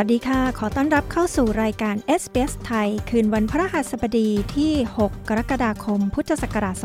[0.00, 6.76] วัสดีค่ะ ขอต้อนรับเข้าสู่รายการ SBS ไทย คืนวันพระหัสบดีที่ 6 กรกฎาคม พุทธศักราช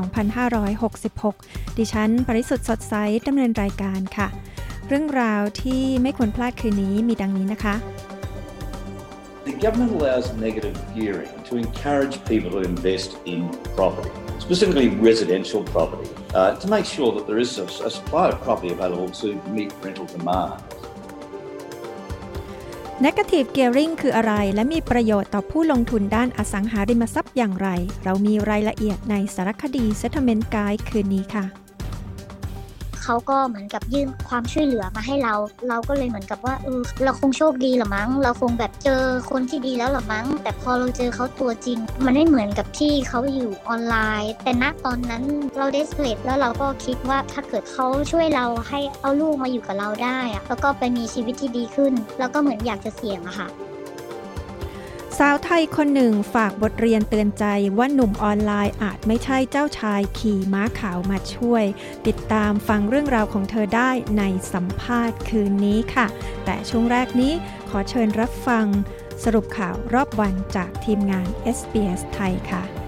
[0.85, 2.95] 2566 ดิฉัน ปริสุทธ์สดใส
[3.27, 4.27] ดำเนินรายการค่ะ
[4.88, 7.75] เรื่องราวที่ไม่ควรพลาดคืนนี้มีดังนี้นะคะ
[9.50, 13.39] The government allows negative gearing to encourage people to invest in
[13.80, 14.11] property,
[14.45, 18.72] specifically residential property, uh, to make sure that there is a, a supply of property
[18.78, 20.61] available to meet rental demand.
[23.05, 27.67] Negative Gearing คืออะไร และมีประโยชน์ต่อผู้ลงทุนด้านอสังหาริมทรัพย์อย่างไร
[28.03, 31.45] เรามีรายละเอียดในสารคดี Settlement Guide คืนนี้ค่ะ
[33.03, 35.33] เขาก็เหมือนกับยื่นความช่วยเหลือมาให้เรา
[35.69, 45.23] เราก็เลยเหมือนกับว่าเออเราคงโชคดีหรอมั้ง เราคงแบบเจอคนที่ดีแล้วหรอมั้ง แต่พอเราเจอเขาตัวจริง มันไม่เหมือนกับที่เขาอยู่ออนไลน์ แต่ณตอนนั้น
[45.57, 53.49] เราเดสเลตแล้วเราก็คิดว่าถ้าเกิดเขาช่วยเราให้เอาลูกมาอยู่กับเราได้อะแล้วก็ไปมีชีวิตที่ดีขึ้น แล้วก็เหมือนอยากจะเสี่ยงอะค่ะ
[55.19, 57.45] สาวไทยคนหนึ่งฝากบทเรียนเตือนใจ
[57.77, 61.63] ว่าหนุ่มออนไลน์อาจไม่ใช่เจ้าชายขี่ม้าขาวมาช่วย
[62.07, 64.23] ติดตามฟังเรื่องราวของเธอได้ใน
[64.53, 66.07] สัมภาษณ์คืนนี้ค่ะ
[66.45, 67.33] แต่ช่วงแรกนี้
[67.69, 68.66] ขอเชิญรับฟัง
[69.23, 71.27] สรุปข่าวรอบวันจากทีมงาน
[71.57, 72.81] SBS ไทยค่ะ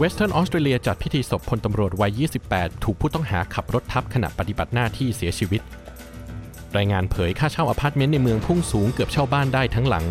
[0.00, 2.20] เวสเทิร์นออสเตรเลียจัดพิธีศพพลตำรวจวัย
[2.50, 5.60] 28 ถูกผู้ต้องหาขับรถทับขณะปฏิบัติหน้าที่เสียชีวิต
[6.76, 10.04] รายงานเผยค่าเช่าอพาร์ตเมนต์ในเมืองพุ่งสูงเกือบเช่าบ้านได้ทั้งหลัง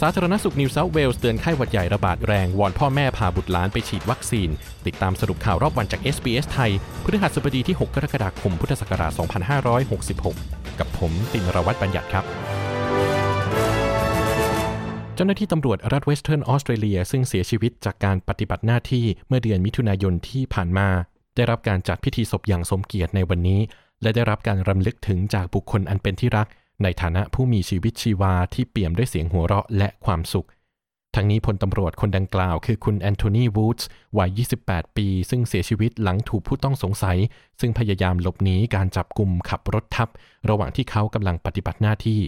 [0.00, 4.48] สาธารณสุขนิวเซาท์เวลส์เตือนไข้หวัดใหญ่ระบาดแรง วอนพ่อแม่พาบุตรหลานไปฉีดวัคซีน
[4.86, 6.70] ติดตามสรุปข่าวรอบวันจาก SBS ไทย
[7.04, 9.12] พฤหัสบดีที่ 6 กรกฎาคม พุทธศักราช
[10.30, 12.26] 2566 กับผมตินรวัตรบัญญัติครับ
[15.16, 20.88] เจ้าหน้าที่ตำรวจรัฐเวสเทิร์นออสเตรเลียซึ่งเสียชีวิตจากการปฏิบัติหน้าที่เมื่อเดือนมิถุนายนที่ผ่านมา
[21.36, 23.60] ได้รับการจัดพิธีศพอย่างสมเกียรติในวันนี้
[24.02, 26.46] และได้รับการรำลึกถึงจากบุคคลอันเป็นที่รัก
[26.82, 30.48] ในฐานะผู้มีชีวิตชีวาที่เปี่ยมด้วยเสียงหัวเราะและความสุข
[31.14, 37.18] ทั้งนี้พลตำรวจคนดังกล่าวคือคุณแอนโทนีวูดส์วัย 28 ปี ซึ่งเสียชีวิตหลังถูกผู้ต้องสงสัย
[37.60, 40.08] ซึ่งพยายามหลบหนีการจับกลุ่มขับรถทับ
[40.48, 42.20] ระหว่างที่เขากำลังปฏิบัติหน้าที่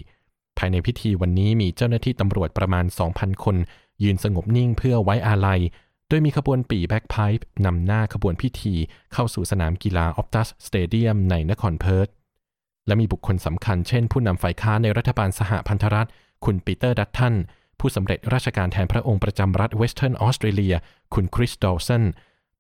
[0.59, 2.84] ภายในพิธีวันนี้มีเจ้าหน้าที่ตำรวจประมาณ
[3.15, 3.56] 2,000 คน
[4.03, 5.60] ยืนสงบนิ่งเพื่อไว้อาลัย
[6.09, 8.75] โดยมีขบวนปี่แบ็กไพป์นำหน้าขบวนพิธี
[9.12, 12.09] เข้าสู่สนามกีฬาออปตัสสเตเดียมในนครเพิร์ธ
[12.87, 16.09] และมีบุคคลสำคัญเช่นผู้นำฝ่ายค้านในรัฐบาลสหพันธรัฐ
[16.44, 17.34] คุณปีเตอร์ดัตทัน
[17.81, 20.75] ผู้สำเร็จราชการแทนพระองค์ประจำรัฐเวสเทิร์นออสเตรเลีย
[21.14, 22.04] คุณคริสดอว์สัน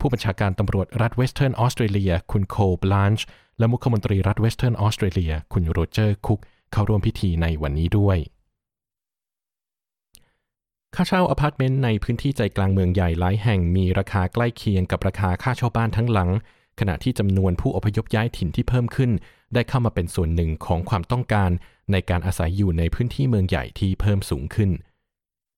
[0.00, 3.26] ผู้บัญชาการตำรวจรัฐเวสเทิร์นออสเตรเลีย คุณโคลบลันช์
[3.58, 6.40] และมุขมนตรีรัฐเวสเทิร์นออสเตรเลีย คุณโรเจอร์คุก
[6.74, 8.18] เข้าร่วมพิธีในวันนี้ด้วย
[10.94, 16.30] ค่าเช่าอพาร์ตเมนต์ในพื้นที่ใจกลางเมืองใหญ่หลายแห่งมีราคาใกล้เคียงกับราคาค่าเช่าบ้านทั้งหลัง
[16.80, 19.10] ขณะที่จำนวนผู้อพยพย้ายถิ่นที่เพิ่มขึ้น
[19.54, 21.50] ได้เข้ามาเป็นส่วนหนึ่งของความต้องการ
[21.92, 24.70] ในการอาศัยอยู่ในพื้นที่เมืองใหญ่ที่เพิ่มสูงขึ้น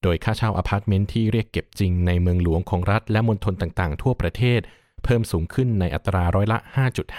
[0.03, 4.61] โดยค่าเช่าอพาร์ตเมนต์ที่เรียกเก็บจริงในเมืองหลวงของรัฐและมณฑลต่างๆ ทั่วประเทศ
[5.05, 6.59] เพิ่มสูงขึ้นในอัตราร้อยละ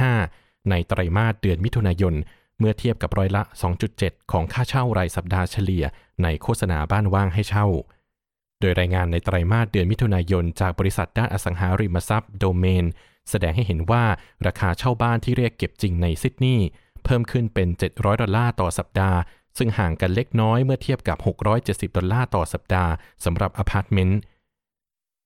[0.05, 2.13] 5.5 ในไตรมาสเดือนมิถุนายน
[2.59, 3.43] เมื่อเทียบกับร้อยละ
[3.87, 5.85] 2.7 ของค่าเช่ารายสัปดาห์เฉลี่ย
[6.23, 7.67] ในโฆษณาบ้านว่างให้เช่า
[8.59, 12.85] โดยรายงานในไตรมาสเดือนมิถุนายนจากบริษัทด้านอสังหาริมทรัพย์โดเมน
[13.29, 14.03] แสดงให้เห็นว่า
[14.47, 16.65] ราคาเช่าบ้านที่เรียกเก็บจริงในซิดนีย์
[17.03, 19.19] เพิ่มขึ้นเป็น 700 ดอลลาร์ต่อสัปดาห์
[19.57, 21.17] ซึ่งห่างกันเล็กน้อยเมื่อเทียบกับ
[21.57, 22.91] 670 ดอลลาร์ต่อสัปดาห์
[23.25, 24.19] สำหรับอพาร์ตเมนต์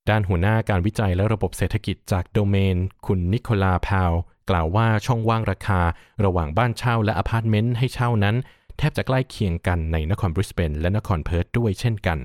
[0.08, 2.76] ด้านหัวหน้าการวิจัยและระบบเศรษฐกิจจากโดเมน
[3.06, 4.12] คุณนิโคลาพาว
[4.50, 5.80] กล่าวว่าช่องว่างราคา
[6.24, 8.36] ระหว่างบ้านเช่าและอพาร์ตเมนต์ให้เช่านั้น
[8.78, 12.18] แทบจะใกล้เคียงกันในนครบริสเบนและนครเพิร์ธด้วยเช่นกัน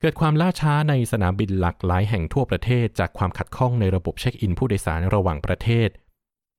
[0.00, 5.88] เกิดความล่าช้าในสนามบินหลักหลายแห่งทั่วประเทศ จากความขัดข้องในระบบเช็คอินผู้โดยสารระหว่างประเทศ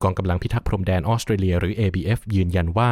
[0.02, 2.90] กองกำลังพิทักษ์พรมแดนออสเตรเลียหรือ ABF ยืนยันว่า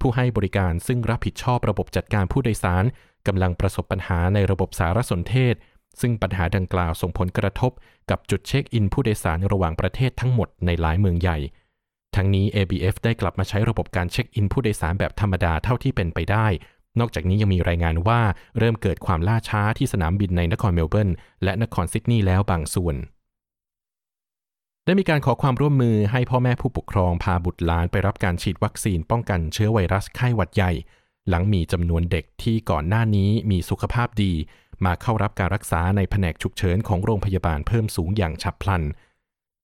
[0.00, 2.84] ผู้ให้บริการซึ่งรับผิดชอบระบบจัดการผู้โดยสาร
[3.26, 5.54] กำลังประสบปัญหาในระบบสารสนเทศ
[6.00, 7.72] ซึ่งปัญหาดังกล่าวส่งผลกระทบ
[8.10, 11.38] กับจุดเช็คอินผู้โดยสารระหว่างประเทศทั้งหมดในหลายเมืองใหญ่
[12.16, 16.46] ทั้งนี้ ABF ได้กลับมาใช้ระบบการเช็คอินผู้โดยสารแบบธรรมดาเท่าที่เป็นไปได้
[17.00, 18.20] นอกจากนี้ยังมีรายงานว่า
[18.58, 21.10] เริ่มเกิดความล่าช้าที่สนามบินในนครเมลเบิร์น
[21.44, 22.96] และนครซิดนีย์แล้วบางส่วน
[24.84, 30.72] ได้มีการขอความร่วมมือให้พ่อแม่ผู้ปกครองพาบุตรหลานไปรับการฉีดวัคซีนป้องกันเชื้อไวรัสไข้หวัดใหญ่
[31.28, 34.32] หลังมีจำนวนเด็กที่ก่อนหน้านี้มีสุขภาพดี
[34.84, 38.82] มาเข้ารับการรักษาในแผนกฉุกเฉินของโรงพยาบาลเพิ่มสูงอย่างฉับพลัน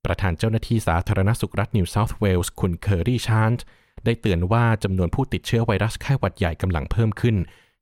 [0.05, 3.65] ประธานเจ้าหน้าที่สาธารณสุขรัฐนิวเซาท์เวลส์คุณเคอรี่ชานต์
[4.05, 7.37] ได้เตือนว่าจำนวนผู้ติดเชื้อไวรัสไข้หวัดใหญ่กำลังเพิ่มขึ้น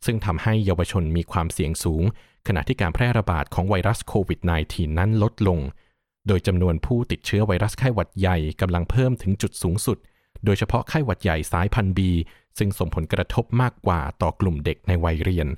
[0.05, 2.05] ซึ่งทำให้เยาวชนมีความเสี่ยงสูง
[2.47, 4.41] ขณะที่การแพร่ระบาดของไวรัสโควิด
[4.71, 5.59] -19 นั้นลดลง
[6.27, 9.99] โดยจำนวนผู้ติดเชื้อไวรัสไข้หวัดใหญ่กำลังเพิ่มถึงจุดสูงสุด
[10.45, 12.11] โดยเฉพาะไข้หวัดใหญ่สายพันธุ์บี
[12.59, 15.49] ซึ่งส่งผลกระทบมากกว่าต่อกลุ่มเด็กในวัยเรียน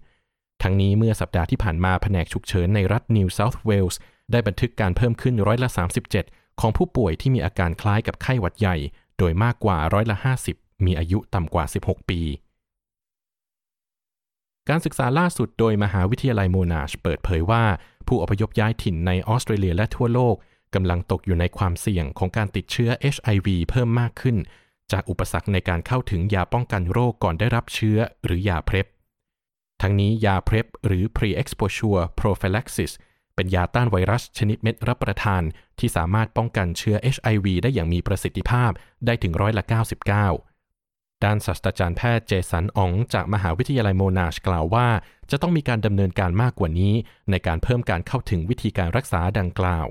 [0.66, 4.00] ทั้งนี้เมื่อสัปดาห์ที่ผ่านมาแผนกฉุกเฉินในรัฐนิวเซาท์เวลส์
[4.32, 5.68] ได้บันทึกการเพิ่มขึ้นร้อยละ
[6.14, 8.76] 37 ของผู้ป่วยที่มีอาการคล้ายกับไข้หวัดใหญ่
[9.18, 10.16] โดยมากกว่าร้อยละ
[10.50, 12.20] 50 มีอายุต่ำกว่า 16 ปี
[14.68, 17.64] การศึกษาล่าสุดโดยมหาวิทยาลัยโมนาชเปิดเผยว่า
[18.08, 20.36] ผู้อพยพย้ายถิ่นในออสเตรเลียและทั่วโลก
[20.74, 24.36] กำลังตกอยู่ในความเสี่ยงของการติดเชื้อ HIV เพิ่มมากขึ้น
[24.92, 28.86] จากอุปสรรคในการเข้าถึงยาป้องกันโรคก่อนได้รับเชื้อ หรือยาเพร p
[29.82, 32.92] ทั้งนี้ยาเพร p หรือ pre-exposure prophylaxis
[33.34, 35.42] เป็นยาต้านไวรัสชนิดเม็ดรับประทาน
[35.78, 38.70] ที่สามารถป้องกันเชื้อ HIV ได้อย่างมีประสิทธิภาพ
[39.06, 44.88] ได้ถึงร้อยละ 99 ด้านศาสตราจารย์แพทย์เจสันอ๋องจากมหาวิทยาลัยโมนาชกล่าวว่า
[45.30, 46.94] จะต้องมีการดำเนินการมากกว่านี้
[47.30, 49.88] ในการเพิ่มการเข้าถึงวิธีการรักษาดังกล่าว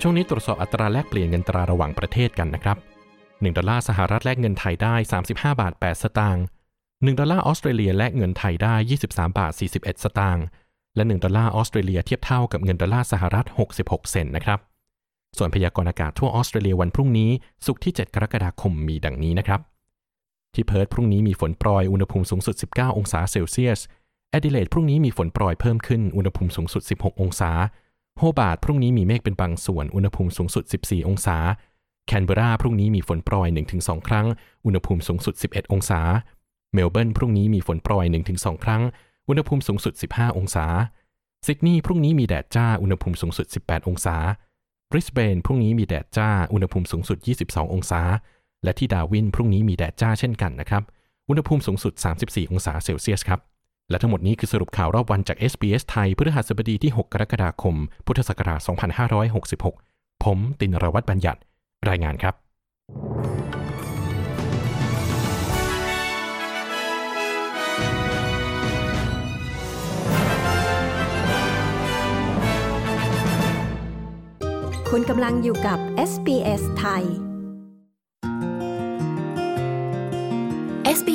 [0.00, 2.76] ช่วงนี้ตรวจสอบอัตราแลกเปลี่ยนเงินตราระหว่างประเทศกันนะครับ
[3.18, 4.94] 1 ดอลลาร์สหรัฐแลกเงินไทยได้
[5.26, 6.44] 35 บาท 8 สตางค์
[6.82, 8.74] 1 ดอลลาร์ออสเตรเลียแลกเงินไทยได้
[9.06, 10.44] 23 บาท 41 สตางค์
[10.96, 13.46] และ 1 ดอลลาร์ออสเตรเลียเทียบเท่ากับเงินดอลลาร์สหรัฐ
[13.78, 14.58] 66 เซนต์นะครับ
[15.38, 17.30] ส่วนพยากรณ์อากาศทั่วออสเตรเลียวันพรุ่งนี้
[17.66, 19.60] ศุกร์ที่ 7 กรกฎาคมมีดังนี้นะครับ
[20.54, 23.80] ที่เพิร์ธพรุ่งนี้มีฝนโปรย อุณหภูมิสูงสุด 19 องศาเซลเซียส
[24.30, 27.50] แอดิเลดพรุ่งนี้มีฝนโปรยเพิ่มขึ้น อุณหภูมิสูงสุด 16 องศา
[28.18, 31.36] โฮบาร์ตพรุ่งนี้มีเมฆเป็นบางส่วน อุณหภูมิสูงสุด 14 องศา
[32.06, 33.48] แคนเบราพรุ่งนี้มีฝนโปรย
[33.78, 34.26] 1-2 ครั้ง
[34.64, 36.00] อุณหภูมิสูงสุด 11 องศา
[36.74, 38.04] เมลเบิร์นพรุ่งนี้มีฝนโปรย
[38.34, 38.82] 1-2 ครั้ง
[39.28, 40.66] อุณหภูมิสูงสุด 15 องศา
[41.46, 44.16] ซิดนีย์พรุ่งนี้มีแดดจ้า อุณหภูมิสูงสุด 18 องศา
[44.90, 48.02] บริสเบนพรุ่งนี้มีแดดจ้า อุณหภูมิสูงสุด 22 องศา
[48.64, 50.82] และที่ดาร์วินพรุ่งนี้มีแดดจ้าเช่นกันนะครับ
[51.28, 51.92] อุณหภูมิสูงสุด
[52.22, 53.40] 34 องศาเซลเซียสครับ
[53.90, 58.60] และทั้งหมดนี้คือสรุปข่าวรอบวันจาก SBS ไทยพฤหัสบดีที่ 6 กรกฎาคม พุทธศักราช
[59.42, 61.40] 2566 ผมตินรวัตรบัญญัติ
[61.88, 62.34] รายงานครับ
[74.90, 75.78] คุณกำลังอยู่กับ
[76.10, 77.04] SBS ไทย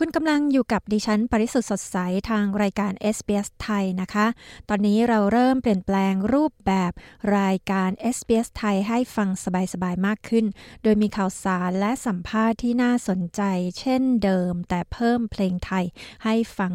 [0.00, 1.96] คุณกำลังอยู่กับดิฉัน ปริสุทธ์สดใส
[2.30, 4.26] ทางรายการ SBS ไทยนะคะ
[4.68, 6.92] ตอนนี้เราเริ่มเปลี่ยนแปลงรูปแบบ
[7.38, 9.28] รายการ SBS ไทยให้ฟัง
[9.72, 10.46] สบาย ๆ มากขึ้น
[10.82, 13.42] โดยมีข่าวสารและสัมภาษณ์ที่น่าสนใจ
[13.78, 15.84] เช่นเดิม แต่เพิ่มเพลงไทย
[16.24, 16.72] ให้ฟัง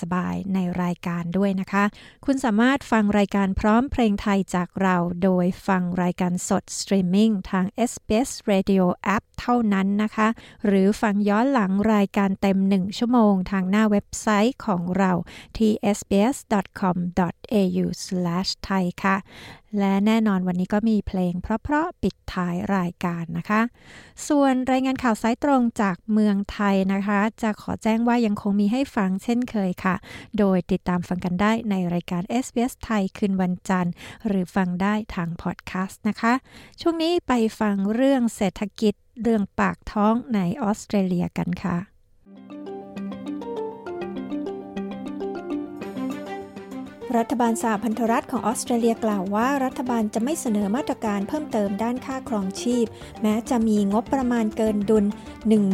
[0.00, 1.84] สบาย ๆ ในรายการด้วยนะคะ
[2.24, 8.84] คุณสามารถฟังรายการพร้อมเพลงไทยจากเรา โดยฟังรายการสดสตรีมมิ่งทาง SBS Radio
[9.16, 10.28] App เท่านั้นนะคะ
[10.66, 15.12] หรือฟังย้อนหลังรายการเต็ม1 ชั่วโมงทางหน้าเว็บไซต์ของเรา
[15.56, 19.16] ที่ sbs.com.au/thai ค่ะ
[19.78, 23.60] และแน่นอนวันนี้ก็มีเพลงเพราะๆปิดท้ายรายการนะคะ
[24.28, 29.94] ส่วนรายงานข่าวสายตรงจากเมืองไทยนะคะ จะขอแจ้งว่ายังคงมีให้ฟังเช่นเคยค่ะ
[30.38, 33.92] โดยติดตามฟังกันได้ในรายการ SBS ไทยคืนวันจันทร์
[34.26, 36.32] หรือฟังได้ทางพอดแคสต์นะคะ
[36.80, 41.78] ช่วงนี้ไปฟังเรื่องเศรษฐกิจเรื่องปากท้องในออสเตรเลียกันค่ะ
[47.16, 52.86] รัฐบาลสหพันธรัฐของออสเตรเลียกล่าวว่ารัฐบาลจะไม่เสนอมาตรการเพิ่มเติมด้านค่าครองชีพ
[53.22, 55.04] แม้จะมีงบประมาณเกินดุล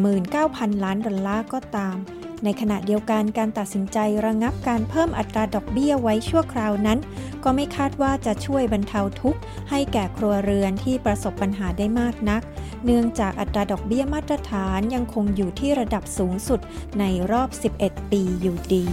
[0.07, 1.97] 19,000 ล้านดอลลาร์ก็ตาม
[2.45, 6.99] ในขณะเดียวกันการตัดสินใจระงับการเพิ่มอัตราดอกเบี้ยไว้ชั่วคราวนั้น
[7.45, 12.43] ก็ไม่คาดว่าจะช่วยบรรเทาทุกข์ ให้แก่ครัวเรือนที่ประสบปัญหาได้มากนัก
[12.85, 16.61] เนื่องจากอัตราดอกเบี้ยมาตรฐานยังคงอยู่ที่ระดับสูงสุด
[16.99, 17.49] ในรอบ
[17.81, 18.87] 11 ปีอยู่ดี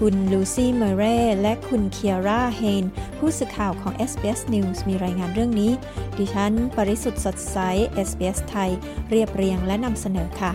[0.00, 2.84] คุณลูซี่เมเร่และคุณเคียร่าเฮน
[3.18, 5.72] ผู้สื่อข่าวของ SBS News มีรายงานเรื่องนี้
[6.18, 7.58] ดิฉัน ปริสุทธ์สดใส
[8.08, 8.70] SBS ไทย
[9.10, 10.52] เรียบเรียงและนำเสนอค่ะ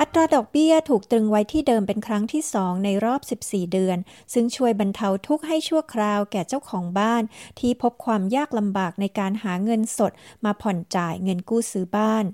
[0.00, 3.98] อัตราดอกเบี้ยถูกตรึงไว้ที่เดิมเป็นครั้งที่ 2 ในรอบ 14 เดือน
[4.32, 7.22] ซึ่งช่วยบรรเทาทุกข์ให้ชั่วคราวแก่เจ้าของบ้าน
[7.58, 10.12] ที่พบความยากลำบากในการหาเงินสด
[10.44, 12.26] มาผ่อนจ่ายเงินกู้ซื้อบ้าน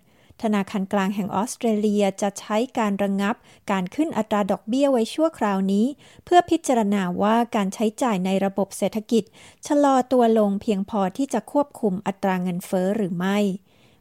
[0.43, 3.37] ธนาคารกลางแห่งออสเตรเลียจะใช้การระงงับ
[3.71, 5.87] การขึ้นอัตราดอกเบี้ยไว้ชั่วคราวนี้
[6.25, 9.25] เพื่อพิจารณาว่าการใช้จ่ายในระบบเศรษฐกิจ
[9.67, 13.39] ชะลอตัวลงเพียงพอที่จะควบคุมอัตราเงินเฟอ้อหรือไม่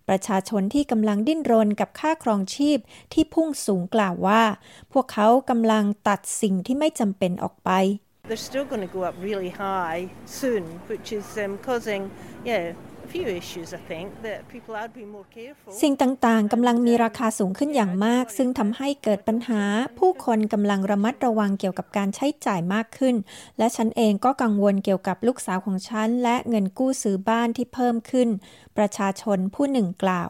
[0.10, 2.78] ประชาชนที่กำลังดิ้นรนกับค่าครองชีพ
[3.14, 4.44] ที่พุ่งสูงกล่าวว่า
[4.94, 7.72] พวกเขากำลังตัดสิ่งที่ไม่จำเป็นออกไป
[8.30, 12.04] They're still going to go up really high soon, which is um, causing,
[12.50, 12.64] yeah,
[15.82, 19.64] สิ่งต่างๆกำลังมีราคาสูงขึ้นอย่างมาก ซึ่งทำให้เกิดปัญหา
[20.00, 23.16] ผู้คนกำลังระมัดระวังเกี่ยวกับการใช้จ่ายมากขึ้น
[23.58, 28.30] และฉันเองก็กังวลเกี่ยวกับลูกสาวของฉัน และเงินกู้ซื้อบ้านที่เพิ่มขึ้น
[28.78, 30.30] ประชาชนผู้หนึ่งกล่าว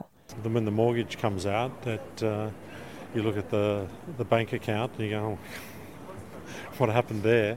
[0.56, 2.32] When the mortgage comes out that uh,
[3.14, 3.68] you look at the
[4.22, 5.24] the bank account and you go
[6.78, 7.52] what happened there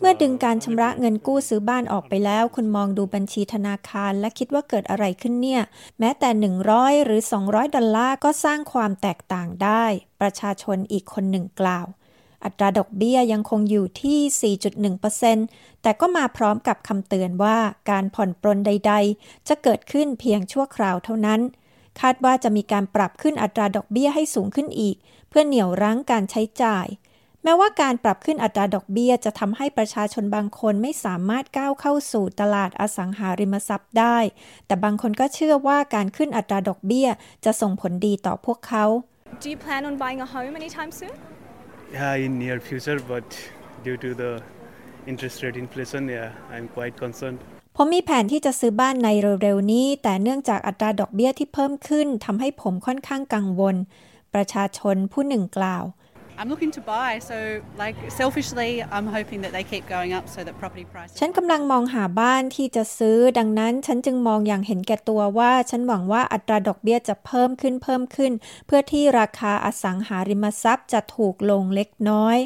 [0.00, 5.62] เมื่อดึงการชำระเงินกู้ซื้อบ้านออกไปแล้ว คุณมองดูบัญชีธนาคารและคิดว่าเกิดอะไรขึ้นเนี่ย
[5.98, 6.30] แม้แต่
[6.68, 9.84] 100 หรือ 200 ดอลลาร์ก็สร้างความแตกต่างได้
[10.20, 11.86] ประชาชนอีกคนหนึ่งกล่าว
[12.44, 14.54] อัตราดอกเบี้ยยังคงอยู่ที่
[15.20, 17.58] 4.1%แต่ก็มาพร้อมกับคำเตือนว่า
[17.90, 21.40] การผ่อนปรนใด ๆ จะเกิดขึ้นเพียงชั่วคราวเท่านั้น
[22.00, 24.96] คาดว่าจะมีการปรับขึ้นอัตราดอกเบี้ยให้สูงขึ้นอีก
[25.28, 26.86] เพื่อเหนี่ยวรั้งการใช้จ่าย
[27.48, 34.18] แม้ว่าการปรับขึ้นอัตราดอกเบี้ย จะทำให้ประชาชนบางคนไม่สามารถก้าวเข้าสู่ตลาดอสังหาริมทรัพย์ได้
[34.66, 37.08] แต่บางคนก็เชื่อว่าการขึ้นอัตราดอกเบี้ย
[37.44, 38.84] จะส่งผลดีต่อพวกเขา
[39.42, 41.14] Do you plan on buying a home anytime soon?
[41.96, 43.26] Yeah, in near future, but
[43.86, 44.32] due to the
[45.10, 47.38] interest rate inflation, yeah, I'm quite concerned.
[47.76, 49.08] ผมมีแผนที่จะซื้อบ้านใน
[49.42, 53.76] เร็วๆนี้ แต่เนื่องจากอัตราดอกเบี้ยที่เพิ่มขึ้นทำให้ผมค่อนข้างกังวล
[54.34, 55.84] ประชาชนผู้หนึ่งกล่าว
[56.38, 57.36] I'm looking to buy so
[57.82, 65.52] like selfishly I'm hoping that they keep going up so that property prices ฉันกำลังมองหาบ้านที่จะซื้อ ดังนั้นฉันจึงมองอย่างเห็นแก่ตัวว่า
[65.70, 68.32] ฉันหวังว่าอัตราดอกเบี้ยจะเพิ่มขึ้นเพิ่มขึ้น
[68.66, 72.38] เพื่อที่ราคาอสังหาริมทรัพย์จะถูกลงเล็กน้อย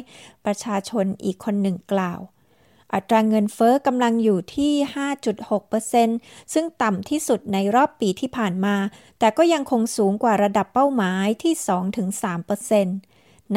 [0.45, 2.21] ประชาชนอีกคนหนึ่งกล่าว
[2.95, 4.73] อัตราเงินเฟอ้อกำลังอยู่ที่
[5.63, 8.75] 5.6%ซึ่งต่ำที่สุดในรอบปีที่ผ่านมา
[9.19, 12.89] แต่ก็ยังคงสูงกว่าระดับเป้าหมายที่ 2-3%นั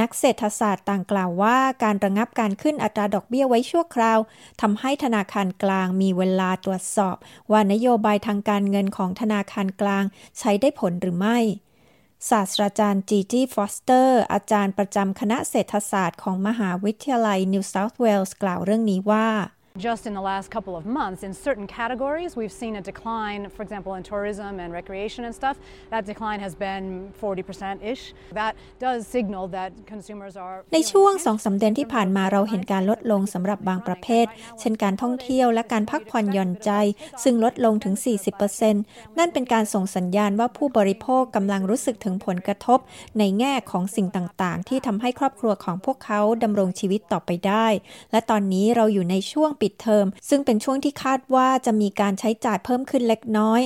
[0.01, 4.19] นักเศรษฐศาสตร์ต่างกล่าวว่าการระงับการขึ้นอัตราดอกเบี้ยไว้ชั่วคราว
[4.61, 7.17] ทำให้ธนาคารกลางมีเวลาตรวจสอบ
[7.51, 10.05] ว่านโยบายทางการเงินของธนาคารกลาง
[10.39, 11.39] ใช้ได้ผลหรือไม่
[12.31, 19.29] ศาสตราจารย์จีจีฟอสเตอร์ อาจารย์ประจำคณะเศรษฐศาสตร์ของมหาวิทยาลัยนิวเซาท์เวลส์กล่าวเรื่องนี้ว่า
[19.77, 23.51] Just in the last couple of months, in certain categories, we've seen a decline.
[23.51, 25.59] For example, in tourism and recreation and stuff,
[25.91, 28.15] that decline has been 40%-ish.
[28.35, 34.27] That does signal that consumers are ในช่วงสองสามเดือนที่ผ่านมาเราเห็นการลดลงสำหรับบางประเภท
[34.61, 36.71] เช่นการท่องเที่ยวและการพักผ่อนหย่อนใจ
[37.23, 37.95] ซึ่งลดลงถึง
[38.57, 42.79] 40%นั่นเป็นการส่งสัญญาณว่าผู้บริโภคกำลังรู้สึกถึงผลกระทบ
[43.19, 47.67] ในแง่ของสิ่งต่างๆ ที่ทำให้ครอบครัวของพวกเขาดำรงชีวิตต่อไปได้
[48.13, 53.63] และตอนนี้เราอยู่ในช่วงปิดเทอม ซึ่งเป็นช่วงที่คาดว่าจะมีการใช้จ่ายเพิ่มขึ้นเล็กน้อย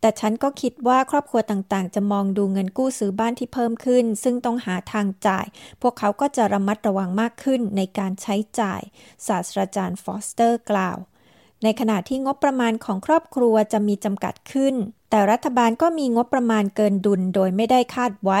[0.00, 5.46] แต่ฉันก็คิดว่าครอบครัวต่างๆ จะมองดูเงินกู้ซื้อบ้านที่เพิ่มขึ้น ซึ่งต้องหาทางจ่าย
[5.82, 8.82] พวกเขาก็จะระมัดระวังมากขึ้นในการใช้จ่าย
[9.26, 10.98] ศาสตราจารย์ฟอสเตอร์กล่าว
[11.62, 14.74] ในขณะที่งบประมาณของครอบครัวจะมีจำกัดขึ้น
[15.10, 18.40] แต่รัฐบาลก็มีงบประมาณเกินดุลโดยไม่ได้คาดไว้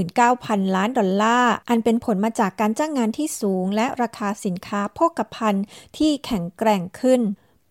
[0.00, 5.64] 19,000 ล้านดอลลาร์ อันเป็นผลมาจากการจ้างงานที่สูง และราคาสินค้าโภคภัณฑ์
[5.96, 7.20] ที่แข็งแกร่งขึ้น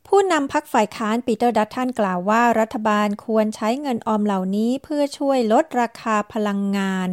[0.08, 7.10] ผู้นำพรรคฝ่ายค้านปีเตอร์ดัตตันกล่าวว่ารัฐบาลควรใช้เงินออมเหล่านี้เพื่อช่วยลดราคาพลังงาน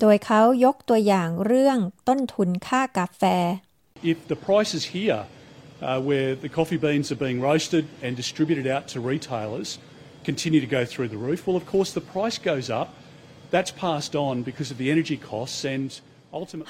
[0.00, 3.22] โดยเขายกตัวอย่างเรื่องต้นทุนค่ากาแฟ
[4.12, 5.20] If the prices here
[5.80, 9.78] uh, where the coffee beans are being roasted and distributed out to retailers
[10.24, 12.94] continue to go through the roof, well, of course, the price goes up.
[13.50, 15.98] That's passed on because of the energy costs and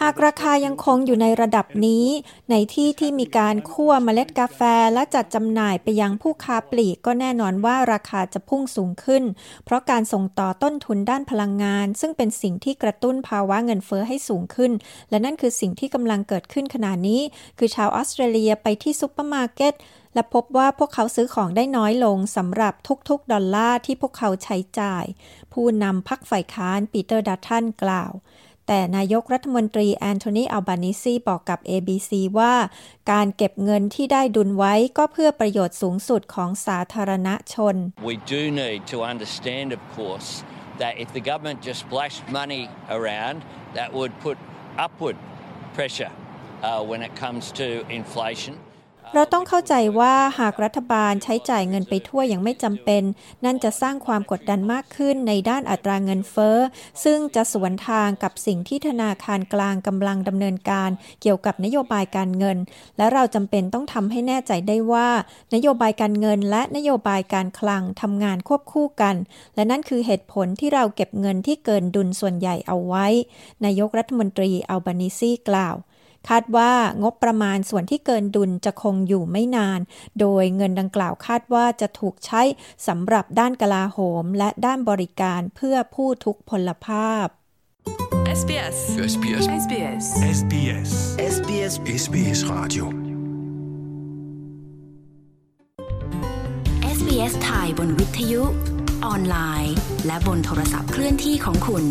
[0.03, 2.07] หากราคายังคงอยู่ในระดับนี้
[2.51, 4.61] ในที่ที่มีการคั่วเมล็ดกาแฟ
[4.95, 9.25] และจัดจำหน่ายไปยังผู้ค้าปลีกก็แน่นอนว่าราคาจะพุ่งสูงขึ้น
[9.65, 14.73] เพราะการส่งต่อต้นทุนด้านพลังงาน ซึ่งเป็นสิ่งที่กระตุ้นภาวะเงินเฟ้อให้สูงขึ้น
[15.11, 17.21] และนั่นคือสิ่งที่กำลังเกิดขึ้นขณะนี้
[17.59, 19.75] คือชาวออสเตรเลียไปที่ซุปเปอร์มาร์เก็ต
[20.15, 22.75] และพบว่าพวกเขาซื้อของได้น้อยลงสำหรับ
[23.09, 25.05] ทุกๆ ดอลลาร์ที่พวกเขาใช้จ่าย
[25.53, 28.13] ผู้นำพรรคฝ่ายค้านปีเตอร์ดัตตันกล่าว
[28.69, 32.55] แต่นายกรัฐมนตรีแอนโทนีอัลบานิซีบอกกับ ABC ว่า
[33.13, 37.75] การเก็บเงินที่ได้ดุลไว้ก็เพื่อประโยชน์สูงสุดของสาธารณชน
[38.11, 40.29] We do need to understand, of course,
[40.83, 42.63] that if the government just splashed money
[42.99, 43.39] around,
[43.79, 44.37] that would put
[44.85, 45.17] upward
[45.77, 46.13] pressure
[46.63, 47.67] uh, when it comes to
[48.01, 48.55] inflation.
[49.15, 53.03] เราต้องเข้าใจว่าหากรัฐบาลใช้จ่ายเงินไปทั่วอย่างไม่จำเป็น
[53.45, 56.57] นั่นจะสร้างความกดดันมากขึ้นในด้านอัตราเงินเฟ้อ
[57.05, 60.91] ซึ่งจะสวนทางกับสิ่งที่ธนาคารกลางกำลังดำเนินการ
[61.23, 62.59] เกี่ยวกับนโยบายการเงิน
[62.97, 65.09] และเราจำเป็นต้องทำให้แน่ใจได้ว่า
[65.55, 69.17] นโยบายการเงินและนโยบายการคลังทำงานควบคู่กัน
[69.55, 73.07] และนั่นคือเหตุผลที่เราเก็บเงินที่เกินดุลส่วนใหญ่เอาไว้
[73.65, 75.77] นายกรัฐมนตรีอัลบานิซีกล่าว
[76.29, 76.73] คาดว่า
[77.03, 79.81] งบประมาณส่วนที่เกินดุลจะคงอยู่ไม่นาน
[80.21, 82.43] โดยเงินดังกล่าวคาดว่าจะถูกใช้
[82.87, 87.27] สำหรับด้านกลาโหม และด้านบริการเพื่อผู้ทุกพลภาพ
[88.41, 88.77] SBS
[89.13, 90.05] SBS SBS
[90.39, 90.91] SBS
[91.35, 91.73] SBS
[92.03, 92.85] SBS Radio
[96.97, 98.43] SBS ไทยบนวิทยุ
[99.07, 99.75] ออนไลน์
[100.07, 101.85] และบนโทรศัพท์เคลื่อนที่ของคุณ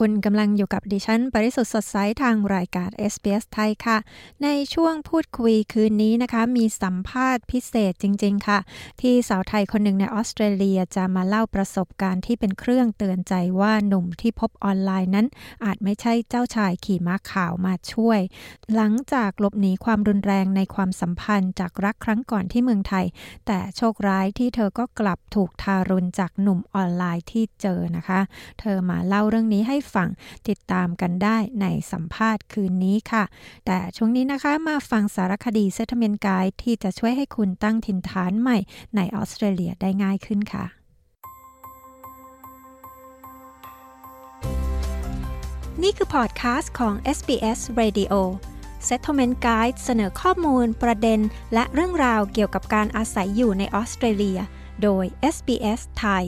[0.00, 3.98] คุณกำลังอยู่กับดิฉัน ปริสุทธ์สดใสทางรายการ SBS ไทยค่ะ
[4.42, 8.58] ในช่วงพูดคุยคืนนี้นะคะ มีสัมภาษณ์พิเศษจริง ๆ ค่ะ
[9.00, 15.26] ที่สาวไทยคนหนึ่งในออสเตรเลียจะมาเล่าประสบการณ์ที่เป็นเครื่องเตือนใจว่าหนุ่มที่พบออนไลน์นั้น
[15.64, 18.20] อาจไม่ใช่เจ้าชายขี่ม้าขาวมาช่วย
[18.74, 23.06] หลังจากหลบหนีความรุนแรงในความสัมพันธ์จากรักครั้งก่อนที่เมืองไทย
[23.46, 28.20] แต่โชคร้ายที่เธอก็กลับถูกทารุณจากหนุ่มออนไลน์ที่เจอนะคะ
[28.60, 30.08] เธอมาเล่าเรื่องนี้ให้ฟัง
[30.48, 33.24] ติดตามกันได้ในสัมภาษณ์คืนนี้ค่ะ
[33.66, 38.58] แต่ช่วงนี้นะคะมาฟังสารคดี Settlement Guide ที่จะช่วยให้คุณตั้งถิ่นฐานใหม่
[38.96, 40.66] ในออสเตรเลียได้ง่ายขึ้นค่ะ
[45.82, 48.14] นี่คือพอดคาสต์ของ SBS Radio
[48.88, 51.20] Settlement Guide เสนอข้อมูล ประเด็น
[51.54, 54.38] และเรื่องราวเกี่ยวกับการอาศัยอยู่ในออสเตรเลีย
[54.82, 56.24] โดย SBS ไทย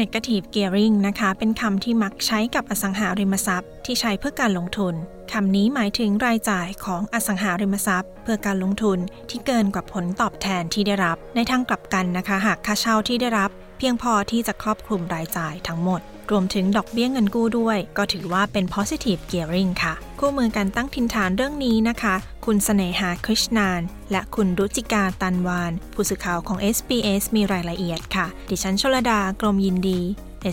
[0.00, 4.94] Negative Gearing นะคะ เป็นคำที่มักใช้กับอสังหาริมทรัพย์ ที่ใช้เพื่อการลงทุน
[5.32, 8.98] คำนี้หมายถึงรายจ่ายของอสังหาริมทรัพย์ เพื่อการลงทุน
[9.30, 22.14] ที่เกินกว่าผลตอบแทนที่ได้รับ ในทางกลับกันนะคะ หากค่าเช่าที่ได้รับ เพียงพอที่จะครอบคลุมรายจ่ายทั้งหมด รวมถึงดอกเบี้ยเงินกู้ด้วย ก็ถือว่าเป็น positive gearing ค่ะ คู่มือการตั้งทินฐานเรื่องนี้นะคะ
[22.50, 30.00] คุณเสน่หาคริชนาน และคุณรุจิกาตันวาน ผู้สื่อข่าวของ SBS มีรายละเอียดค่ะ ดิฉันชลดากรมยินดี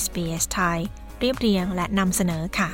[0.04, 0.80] SBS ไทย
[1.20, 2.70] เรียบเรียงและนำเสนอค่ะ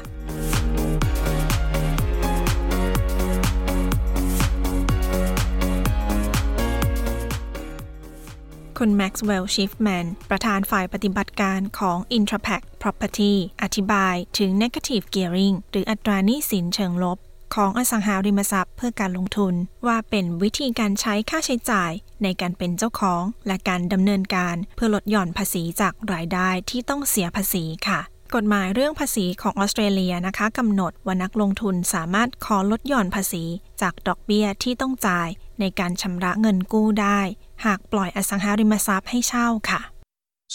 [8.78, 17.20] คุณแม็กซ์เวลล์ชิฟแมนประธานฝ่ายปฏิบัติการของ Intrapac Property อธิบายถึง Negative Gearing หรืออัตราหนี้สินเชิงลบ
[17.56, 19.54] ของอสังหาริมทรัพย์เพื่อการลงทุน
[19.88, 21.92] ว่าเป็นวิธีการใช้ค่าใช้จ่าย
[22.24, 28.00] ในการเป็นเจ้าของและการดำเนินการเพื่อลดหย่อนภาษีจากรายได้ที่ต้องเสียภาษีค่ะ
[28.36, 33.44] กฎหมายเรื่องภาษีของออสเตรเลียนะคะกำหนดว่านักลงทุนสามารถขอลดหย่อนภาษี
[33.82, 35.28] จากดอกเบี้ยที่ต้องจ่าย
[35.60, 37.20] ในการชำระเงินกู้ได้
[37.66, 39.82] หากปล่อยอสังหาริมทรัพย์ให้เช่าค่ะ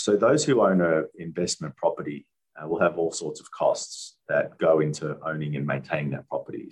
[0.05, 0.95] So those who own a
[1.29, 2.19] investment property
[2.57, 3.95] uh, will have all sorts of costs
[4.33, 6.67] that go into owning and maintaining that property.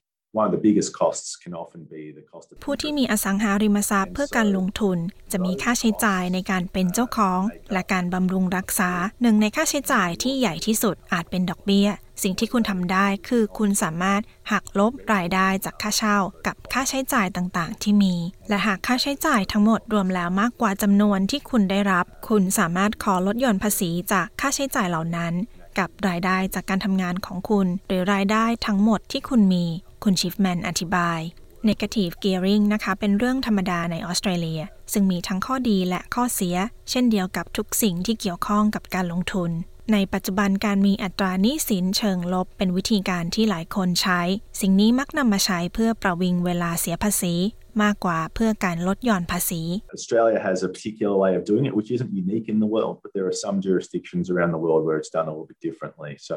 [2.65, 4.99] ผู้ที่มีอสังหาริมทรัพย์เพื่อการลงทุน
[5.33, 7.41] จะมีค่าใช้จ่ายในการเป็นเจ้าของ
[7.73, 8.91] และการบำรุงรักษา
[9.23, 11.89] หนึ่งในค่าใช้จ่ายที่ใหญ่ที่สุดอาจเป็นดอกเบี้ย
[12.23, 18.15] สิ่งที่คุณทำได้คือคุณสามารถหักลบรายได้จากค่าเช่า กับค่าใช้จ่ายต่างๆ ที่มี
[18.49, 25.33] และหากค่าใช้จ่ายทั้งหมดรวมแล้วมากกว่าจำนวนที่คุณได้รับ คุณสามารถขอลดหย่อนภาษีจากค่าใช้จ่ายเหล่านั้น
[25.79, 29.67] กับรายได้จากการทำงานของคุณ หรือรายได้ทั้งหมดที่คุณมี
[30.05, 31.21] คุณชิฟแมนอธิบาย
[31.69, 34.61] Negative Gearing นะคะเป็นเรื่องธรรมดาในออสเตรเลีย
[34.93, 36.57] ซึ่งมีทั้งข้อดีและข้อเสีย
[36.91, 39.51] เช่นเดียวกับทุกสิ่งที่เกี่ยวข้องกับการลงทุน
[39.93, 44.21] ในปัจจุบันการมีอัตราหนี้สินเชิงลบเป็นวิธีการที่หลายคนใช้
[44.61, 47.35] สิ่งนี้มักนำมาใช้เพื่อประวิงเวลาเสียภาษี
[47.83, 49.63] มากกว่าเพื่อการลดหย่อนภาษี
[49.97, 53.11] Australia has a particular way of doing it, which isn't unique in the world, but
[53.17, 56.13] there are some jurisdictions around the world where it's done a little bit differently.
[56.29, 56.37] So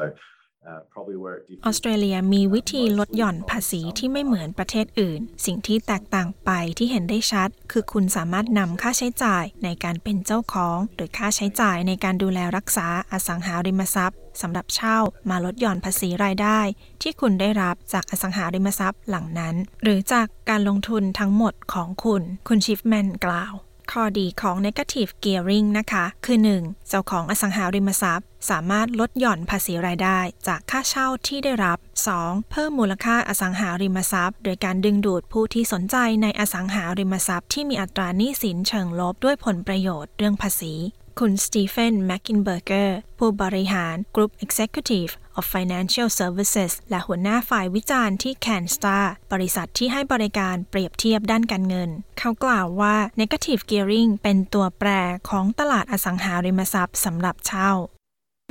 [1.64, 14.98] ออสเตรเลียมีวิธีลดหย่อนภาษีที่ไม่เหมือนประเทศอื่น สิ่งที่แตกต่างไปที่เห็นได้ชัด คือคุณสามารถนำค่าใช้จ่ายในการเป็นเจ้าของ หรือค่าใช้จ่ายในการดูแลรักษาอสังหาริมทรัพย์สำหรับเช่า
[15.30, 16.60] มาลดหย่อนภาษีรายได้
[17.02, 23.54] ที่คุณได้รับจากอสังหาริมทรัพย์หลังนั้น หรือจากการลงทุนทั้งหมดของคุณ คุณชิฟแมนกล่าว
[23.92, 26.88] ข้อดีของ negative gearing นะคะ คือ 1.
[26.88, 31.78] เจ้าของอสังหาริมทรัพย์ สามารถลดหย่อนภาษีรายได้จากค่าเช่าที่ได้รับ
[32.14, 32.50] 2.
[32.50, 40.74] เพิ่มมูลค่าอสังหาริมทรัพย์ โดยการดึงดูดผู้ที่สนใจในอสังหาริมทรัพย์ที่มีอัตราหนี้สินเชิงลบด้วยผลประโยชน์เรื่องภาษี
[41.18, 54.88] คุณสตีเฟนแมคกินเบอร์เกอร์ผู้บริหาร Group Executive of Financial Services และหัวหน้าฝ่ายวิจารณ์ที่ CanStar บริษัทที่ให้บริการเปรียบเทียบด้านการเงิน เขากล่าวว่า Negative Gearing เป็นตัวแปร
[55.30, 57.72] ของตลาดอสังหาริมทรัพย์สำหรับเช่า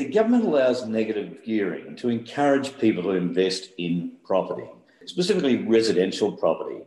[0.03, 3.93] The government allows negative gearing to encourage people to invest in
[4.29, 4.67] property,
[5.13, 6.79] specifically residential property.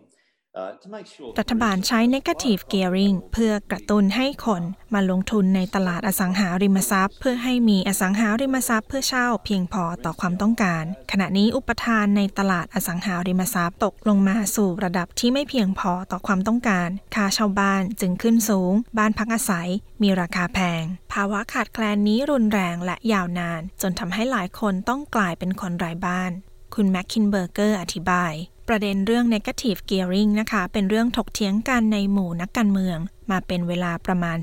[1.38, 4.62] รัฐบาลใช้ negative gearing เพื่อกระตุ้นให้คน
[4.94, 19.68] มาลงทุนในตลาดอสังหาริมทรัพย์ เพื่อให้มีอสังหาริมทรัพย์เพื่อเช่าเพียงพอต่อความต้องการ ขณะนี้อุปทานในตลาดอสังหาริมทรัพย์ตกลงมาสู่ระดับที่ไม่เพียงพอต่อความต้องการ ค่าเช่าบ้านจึงขึ้นสูง บ้านพักอาศัย
[20.02, 20.82] มีราคาแพง
[21.12, 26.30] ภาวะขาดแคลนนี้รุนแรงและยาวนาน จนทำให้หลายคนต้องกลายเป็นคนไร้บ้าน
[26.74, 28.34] คุณแมคคินเบอร์เกอร์อธิบาย
[28.68, 32.98] ประเด็นเรื่อง negative gearing นะคะ เป็นเรื่องถกเถียงกันในหมู่นักการเมือง
[33.30, 34.38] มาเป็นเวลาประมาณ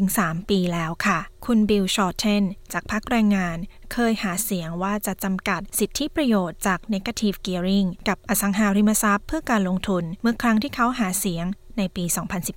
[0.00, 3.56] 2-3 ปีแล้วค่ะ คุณบิลชอร์เทนจากพรรคแรงงาน
[3.92, 11.44] เคยหาเสียงว่าจะจำกัดสิทธิประโยชน์จาก negative gearing กับอสังหาริมทรัพย์เพื่อการลงทุน เมื่อครั้งที่เขาหาเสียง
[11.80, 12.04] ในปี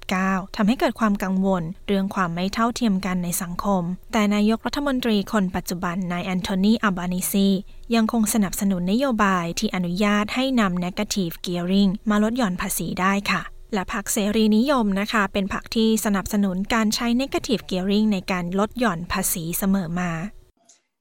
[0.02, 7.48] 2019ทำให้เกิดความกังวล เรื่องความไม่เท่าเทียมกันในสังคม แต่นายกรัฐมนตรีคนปัจจุบันนายแอนโทนีอัลบานิซี
[7.96, 13.42] ยังคงสนับสนุนนโยบายที่อนุญาตให้นำ negative gearing มาลดหย่อนภาษีได้ค่ะ
[13.74, 20.12] และพรรคเสรีนิยมนะคะ เป็นพรรคที่สนับสนุนการใช้ negative gearing ในการลดหย่อนภาษีเสมอมา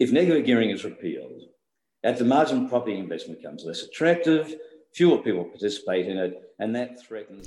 [0.05, 1.41] If negative gearing is repealed,
[2.11, 4.45] at the margin property investment becomes less attractive,
[4.97, 6.33] fewer people participate in it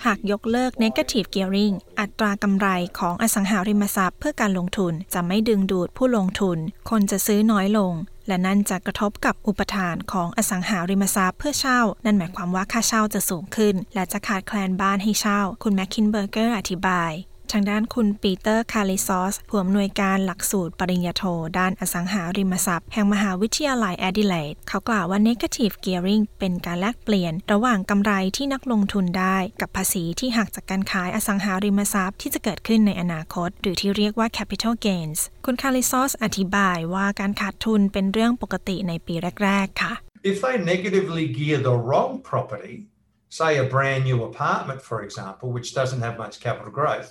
[0.06, 2.68] หากยกเลิก negative gearing อัตรากำไร
[3.00, 6.58] ของอสังหาริมทรัพย์เพื่อการลงทุนจะไม่ดึงดูดผู้ลงทุน
[6.90, 7.94] คนจะซื้อน้อยลง
[8.28, 17.12] และนั่นจะกระทบกับอุปทานของอสังหาริมทรัพย์เพื่อเช่า นั่นหมายความว่าค่าเช่าจะสูงขึ้น และจะขาดแคลนบ้านให้เช่า คุณแมคคินเบอร์เกอร์อธิบาย
[17.52, 21.24] ทางด้านคุณปีเตอร์คาริซอสผู้อำนวยการหลักสูตรปริญญาโท
[21.58, 39.94] ด้านอสังหาริมทรัพย์ แห่งมหาวิทยาลัยแอดิเลดเขากล่าวว่า negative gearing เป็นการแลกเปลี่ยน ระหว่างกำไรที่นักลงทุนได้ กับภาษีที่หักจากการขายอสังหาริมทรัพย์ที่จะเกิดขึ้นในอนาคต หรือที่เรียกว่า capital gains คุณคาริซอสอธิบายว่าการขาดทุนเป็นเรื่องปกติในปีแรก ๆ ค่ะ
[40.32, 42.76] If they negatively gear the wrong property
[43.40, 47.10] say a brand new apartment for example which doesn't have much capital growth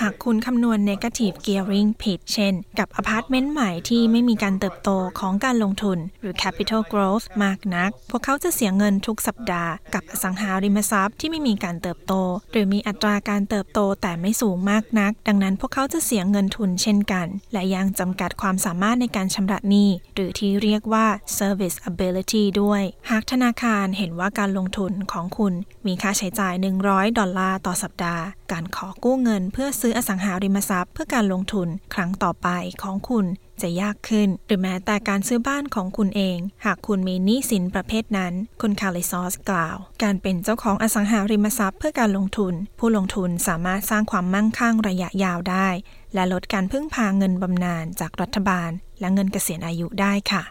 [0.00, 12.14] หากคุณคำนวณ negative gearing ผิดเช่น กับอพาร์ตเมนต์ใหม่ที่ไม่มีการเติบโตของการลงทุน หรือ capital growth มากนัก พวกเขาจะเสียเงินทุกสัปดาห์กับอสังหาริมทรัพย์ที่ไม่มีการเติบโต
[12.52, 21.06] หรือมีอัตราการเติบโตแต่ไม่สูงมากนัก ดังนั้นพวกเขาจะเสียเงินทุนเช่นกัน และยังจำกัดความสามารถในการชำระหนี้ หรือที่เรียกว่า
[21.38, 25.52] service ability ด้วย หากธนาคารเห็นว่าการลงทุนของคุณ
[25.86, 26.54] มีค่าใช้จ่าย
[26.86, 28.14] 100 ดอลลาร์ต่อสัปดาห์า
[28.52, 32.48] การขอกู้เงินเพื่อซื้ออสังหาริมทรัพย์ เพื่อการลงทุนครั้งต่อไป
[32.82, 33.26] ของคุณ
[33.62, 45.68] จะยากขึ้น หรือแม้แต่การซื้อบ้านของคุณเอง หากคุณมีหนี้สินประเภทนั้น คุณคาริซอสกล่าว การเป็นเจ้าของอสังหาริมทรัพย์เพื่อการลงทุน ผู้ลงทุนสามารถสร้างความมั่งคั่งระยะยาวได้
[46.14, 50.42] และลดการพึ่งพาเงินบำนาญจากรัฐบาล และเงินเกษียณอายุได้ค่ะ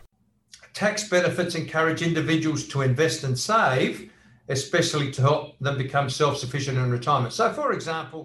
[0.82, 3.96] Tax benefits encourage individuals to invest and save
[4.50, 7.34] especially to help them become self-sufficient in retirement.
[7.34, 8.24] So, for example,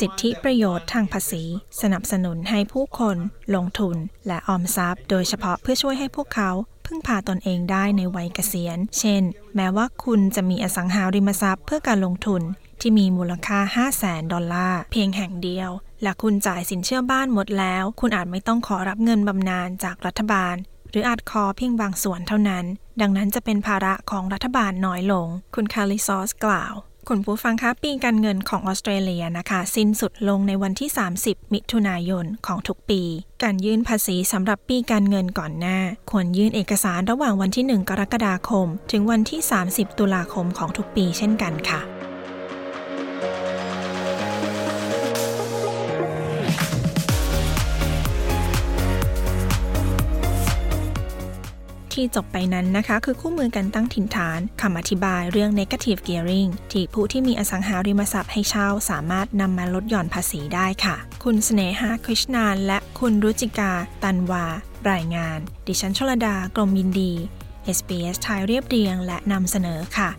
[0.00, 1.44] สิทธิประโยชน์ทางภาษี
[1.82, 3.16] สนับสนุนให้ผู้คน
[3.54, 6.50] ลงทุนและออมทรัพย์ โดยเฉพาะเพื่อช่วยให้พวกเขา
[6.86, 9.22] พึ่งพาตนเองได้ในวัยเกษียณ เช่น
[9.56, 12.42] แม้ว่าคุณจะมีอสังหาริมทรัพย์เพื่อการลงทุน
[12.80, 15.70] ที่มีมูลค่า 5 0 0แสนดอลลาร์ เพียงแห่งเดียว
[16.02, 20.56] และคุณจ่ายสินเชื่อบ้านหมดแล้ว คุณอาจไม่ต้องขอรับเงินบำนาญจากรัฐบาล
[20.90, 22.64] หรืออาจคอเพียงบางส่วนเท่านั้น
[23.00, 26.74] ดังนั้นจะเป็นภาระของรัฐบาลน้อยลง คุณคาริซอสกล่าว
[27.08, 33.02] คุณผู้ฟังคะปีการเงินของออสเตรเลียนะคะ สิ้นสุดลงในวันที่ 30 มิถุนายนของทุกปี
[33.42, 35.78] การยื่นภาษีสำหรับปีการเงินก่อนหน้า
[36.10, 41.80] ควรยื่นเอกสารระหว่างวันที่ 1 กรกฎาคม ถึงวันที่ 30 ตุลาคมของทุกปีเช่นกันค่ะ
[51.98, 64.44] ที่จบไปนั้นนะคะ คือคู่มือการตั้งถิ่นฐานคำอธิบายเรื่อง negative gearing ที่ผู้ที่มีอสังหาริมทรัพย์ให้เช่าสามารถนำมาลดหย่อนภาษีได้ค่ะ คุณสเสนหาคริชนาน และคุณรุจิกา ตันวา
[64.90, 67.12] รายงาน ดิฉันชลดากรมยินดี
[67.76, 70.10] SBS ไทยเรียบเรียงและนำเสนอค่ะ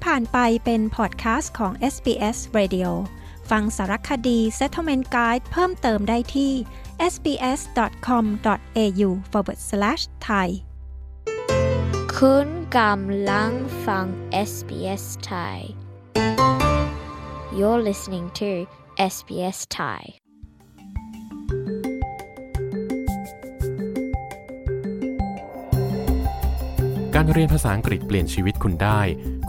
[0.00, 2.88] ที่ผ่านไปเป็นพอดแคสต์ของ SBS Radio
[3.50, 6.52] ฟังสารคดี Settlement Guide เพิ่มเติมได้ที่
[7.12, 10.48] sbs.com.au forward slash thai
[12.16, 13.52] คุณกำลัง
[13.86, 14.06] ฟัง
[14.48, 15.58] SBS Thai
[17.58, 18.50] You're listening to
[19.14, 20.02] SBS Thai
[27.14, 29.00] การเรียนภาษาอังกฤษเปลี่ยนชีวิตคุณได้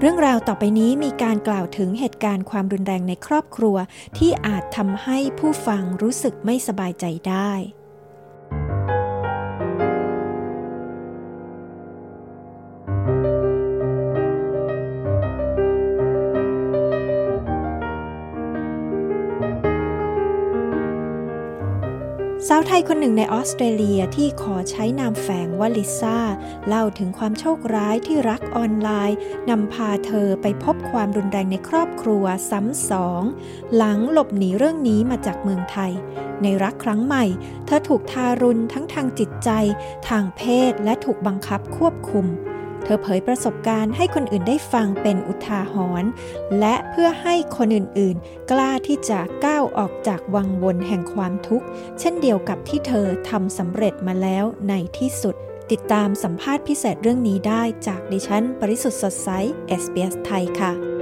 [0.00, 3.76] เรื่องราวต่อไปนี้มีการกล่าวถึงเหตุการณ์ความรุนแรงในครอบครัว
[4.18, 7.52] ที่อาจทำให้ผู้ฟังรู้สึกไม่สบายใจได้
[22.48, 26.18] สาวไทยคนหนึ่งในออสเตรเลียที่ขอใช้นามแฝงว่าลิซ่า
[26.68, 29.18] เล่าถึงความโชคร้ายที่รักออนไลน์
[29.50, 33.22] นำพาเธอไปพบความรุนแรงในครอบครัวซ้ำสอง
[33.76, 35.92] หลังหลบหนีเรื่องนี้มาจากเมืองไทย
[36.42, 37.24] ในรักครั้งใหม่
[37.66, 39.50] เธอถูกทารุณทั้งทางจิตใจ
[40.08, 42.26] ทางเพศและถูกบังคับควบคุม
[42.84, 46.10] เธอเผยประสบการณ์ให้คนอื่นได้ฟังเป็นอุทาหรณ์
[46.60, 51.66] และเพื่อให้คนอื่นๆ กล้าที่จะก้าวออกจากวังวนแห่งความทุกข์
[52.00, 55.34] เช่นเดียวกับที่เธอทำสำเร็จมาแล้วในที่สุด
[55.72, 59.28] ติดตามสัมภาษณ์พิเศษเรื่องนี้ได้จากดิฉัน ปริสุทธ์สดใส
[59.82, 60.93] SBS ไทยค่ะ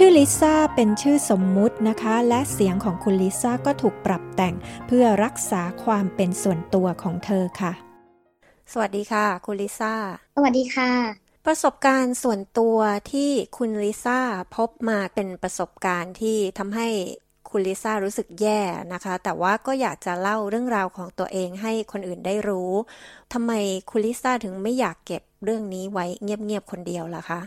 [0.00, 4.54] ชื่อลิซ่าเป็นชื่อสมมุตินะคะ และเสียงของคุณลิซ่าก็ถูกปรับแต่ง
[4.86, 7.72] เพื่อรักษาความเป็นส่วนตัวของเธอค่ะ
[8.72, 9.94] สวัสดีค่ะ คุณลิซ่า
[10.36, 10.90] สวัสดีค่ะ
[11.46, 12.78] ประสบการณ์ส่วนตัว
[13.12, 14.20] ที่คุณลิซ่า
[14.56, 16.88] พบมาเป็นประสบการณ์ที่ทำให้
[17.50, 18.60] คุณลิซ่ารู้สึกแย่
[18.92, 22.72] นะคะ แต่ว่าก็อยากจะเล่าเรื่องราวของตัวเองให้คนอื่นได้รู้
[23.32, 23.52] ทำไม
[23.90, 27.40] คุณลิซ่าถึงไม่อยากเก็บเรื่องนี้ไว้เงียบๆคนเดียวล่ะคะ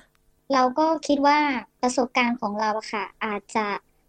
[0.53, 1.39] เราก็คิดว่า
[1.81, 3.67] ประสบการณ์ของเราค่ะ อาจจะ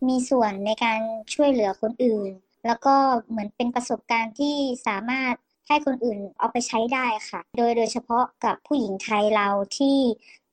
[0.09, 1.01] มีส่วนในการ
[1.35, 2.31] ช่วยเหลือคนอื่น
[2.67, 2.95] แล้วก็
[3.29, 4.55] เหมือนเป็นประสบการณ์ที่
[4.87, 5.35] สามารถ
[5.69, 9.49] ให้คนอื่นเอาไปใช้ได้ค่ะ โดยโดยเฉพาะกับผู้หญิงไทยเรา
[9.79, 9.99] ที่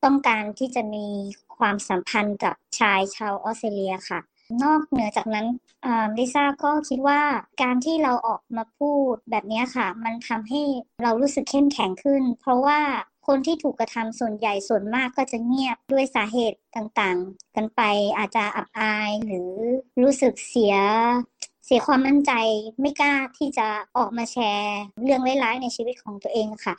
[0.03, 1.05] ต้องการที่จะมี
[1.57, 4.19] ความสัมพันธ์กับชายชาวออสเตรเลียค่ะ
[4.63, 5.47] นอกเหนือจากนั้น
[6.17, 7.21] ลิซ่าก็คิดว่า
[7.61, 10.61] การที่เราออกมาพูดแบบนี้ค่ะ มันทำให้
[11.03, 12.79] เรารู้สึกเข้มแข็งขึ้น เพราะว่า
[13.27, 17.81] คนที่ถูกกระทำส่วนใหญ่ส่วนมากก็จะเงียบด้วยสาเหตุต่างๆ กันไป
[18.17, 19.49] อาจจะอับอายหรือ
[20.01, 20.75] รู้สึกเสีย
[21.65, 22.31] เสียความมั่นใจ
[22.81, 26.75] ไม่กล้าที่จะออกมาแชร์ เรื่องร้ายๆในชีวิตของตัวเองค่ะ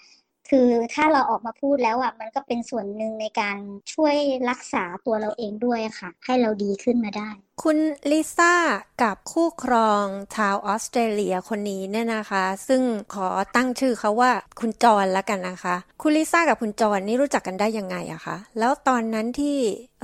[0.51, 3.57] คือถ้าเราออกมาพูดแล้วอะมันก็เป็นส่วนหนึ่งในการ
[3.93, 4.17] ช่วย
[4.51, 7.31] รักษาตัวเราเองด้วยค่ะ ให้เราดีขึ้นมาได้
[7.63, 7.79] คุณ
[8.11, 8.55] ลิซ่า
[9.03, 12.83] กับคู่ครองชาวออสเตรเลียคนนี้เนี่ยนะคะ ซึ่ง
[13.15, 14.31] ขอตั้งชื่อเขาว่า
[14.61, 19.59] คุณจอนแล้วกันนะคะ คุณลิซ่ากับคุณจอนนี่รู้จักกันได้ยังไงอะคะ แล้วตอนนั้นที่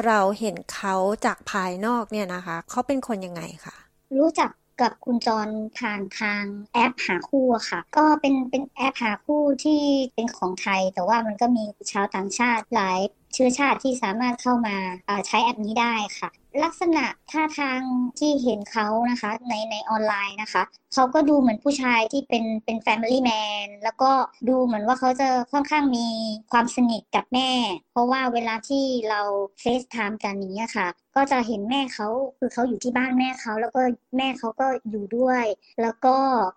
[0.06, 0.94] เราเห็นเขา
[1.26, 3.76] จากภายนอกเนี่ยนะคะ เขาเป็นคนยังไงคะ
[4.18, 9.80] รู้จัก กับคุณจรผ่านทางแอปหาคู่ค่ะ ก็เป็นเป็นแอปหาคู่ที่
[10.14, 12.98] เป็นของไทย แต่ว่ามันก็มีชาวต่างชาติหลาย
[13.34, 14.76] เชื้อชาติที่สามารถเข้ามา
[15.26, 16.30] ใช้แอปนี้ได้ค่ะ
[16.64, 17.80] ลักษณะท่าทาง
[18.18, 20.62] ที่เห็นเขานะคะในในออนไลน์นะคะ
[20.94, 24.10] เขาก็ดูเหมือนผู้ชายที่เป็นเป็น Family Man แล้วก็
[24.48, 26.06] ดูเหมือนว่าเขาจะค่อนข้างมี
[26.52, 27.50] ความสนิทกับแม่
[27.92, 29.20] เพราะว่าเวลาที่เรา
[29.60, 33.80] เฟซไทม์กันนี้ค่ะ ก็จะเห็นแม่เขาคือเขาอยู่ที่บ้านแม่เขาแล้วก็
[34.16, 35.44] แม่เขาก็อยู่ด้วย
[35.82, 36.16] แล้วก็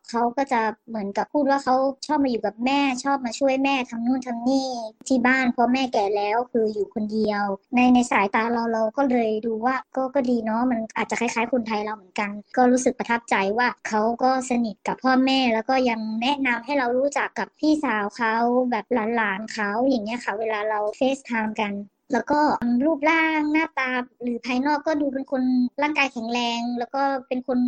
[0.09, 1.75] เขาก็จะเหมือนกับพูดว่าเขา
[2.07, 4.69] ชอบมาอยู่กับแม่ชอบมาช่วยแม่ทำนู่นทำนี่
[5.07, 7.43] ที่บ้านเพราะแม่แก่แล้วคืออยู่คนเดียว
[7.75, 18.35] ในในสายตาเราเราก็เลยดูว่าก็ก็ดีเนาะมันอาจจะคล้ายๆ คนไทยเราเหมือนกัน ก็รู้สึกประทับใจว่าเขาก็สนิทกับพ่อแม่แล้วก็ยังแนะนำให้เรารู้จักกับพี่สาวเขา
[18.71, 21.73] แบบหลานๆเขาอย่างเงี้ยค่ะ เวลาเราเฟซไทม์กัน
[22.13, 22.39] แล้วก็
[22.85, 23.89] รูปร่างหน้าตา
[24.21, 25.43] หรือภายนอกก็ดูเป็นคน
[25.81, 27.59] ร่างกายแข็งแรง แล้วก็เป็นคน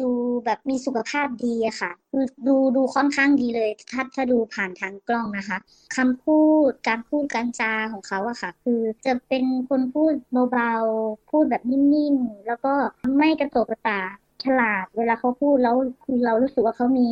[0.00, 0.10] ดู
[0.44, 5.58] แบบมีสุขภาพดีอะค่ะคือดูดูค่อนข้างดีเลยถ้าถ้าดูผ่านทางกล้องนะคะ
[5.96, 10.12] คำพูดการพูดการจาของเขาอะค่ะ คือจะเป็นคนพูด
[10.52, 12.72] เบาๆพูดแบบนิ่มๆแล้วก็
[13.16, 14.00] ไม่กระโตกกระตา
[14.44, 17.08] ฉลาดเวลาเขาพูดแล้วคือเรารู้สึกว่าเขามี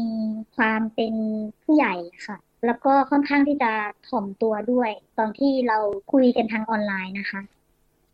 [0.56, 1.14] ความเป็น
[1.62, 1.94] ผู้ใหญ่
[2.26, 3.72] ค่ะ แล้วก็ค่อนข้างที่จะ
[4.08, 5.78] ถ่อมตัวด้วย ตอนที่เรา
[6.12, 7.40] คุยกันทางออนไลน์นะคะ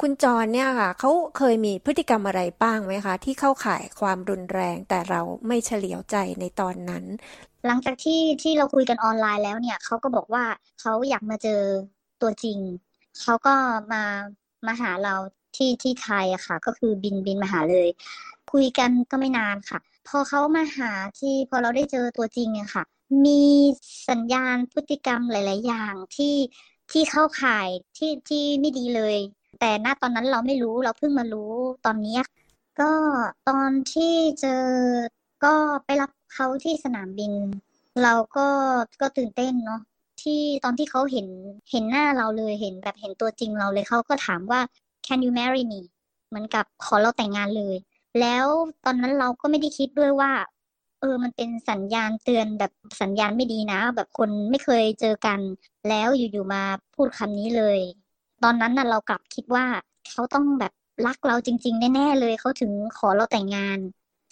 [0.00, 7.04] คุณจรเนี่ยค่ะเขาเคยมีพฤติกรรมอะไรบ้างไหมคะ ที่เข้าข่ายความรุนแรงแต่เราไม่เฉลียวใจในตอนนั้น
[7.66, 10.44] หลังจากที่ที่เราคุยกันออนไลน์แล้วเนี่ยเขาก็บอกว่า
[10.80, 11.62] เขาอยากมาเจอ
[12.22, 12.58] ตัวจริง
[13.20, 13.54] เขาก็
[13.92, 14.02] มา
[14.66, 15.14] มาหาเรา
[15.56, 17.88] ที่ที่ไทยอะค่ะ ก็คือบินบินมาหาเลย
[18.52, 22.84] คุยกันก็ไม่นานค่ะ พอเขามาหาที่พอเราได้เจอตัวจริงอะค่ะ
[23.24, 23.42] มี
[24.08, 26.34] สัญญาณพฤติกรรมหลาย ๆ อย่างที่
[26.90, 29.16] ที่เข้าข่ายที่ที่ไม่ดีเลย
[29.60, 31.52] แต่ณตอนนั้นเราไม่รู้เราเพิ่งมารู้
[31.86, 32.18] ตอนนี้
[32.80, 32.92] ก็
[33.48, 34.64] ตอนที่เจอ
[35.44, 37.32] ก็ไปรับเขาที่สนามบิน
[38.02, 38.48] เราก็
[39.00, 39.80] ก็ตื่นเต้นเนาะ
[40.22, 41.26] ที่ตอนที่เขาเห็น
[41.70, 44.60] เห็นหน้าเราเลยเห็นแบบเห็นตัวจริงเราเลยเขาก็ถามว่า
[45.06, 45.80] can you marry me
[46.28, 47.76] เหมือนกับขอเราแต่งงานเลย
[48.20, 48.46] แล้ว
[48.84, 50.30] ตอนนั้นเราก็ไม่ได้คิดด้วยว่า
[51.00, 55.40] เออ มันเป็นสัญญาณเตือนแบบสัญญาณไม่ดีนะ แบบคนไม่เคยเจอกัน
[55.88, 56.62] แล้วอยู่ๆมา
[56.94, 57.78] พูดคำนี้เลย
[58.42, 59.66] ตอนนั้นน่ะเรากลับคิดว่า
[60.10, 60.72] เขาต้องแบบ
[61.06, 63.78] รักเราจริง ๆ แน่ๆเลยเขาถึงขอเราแต่งงาน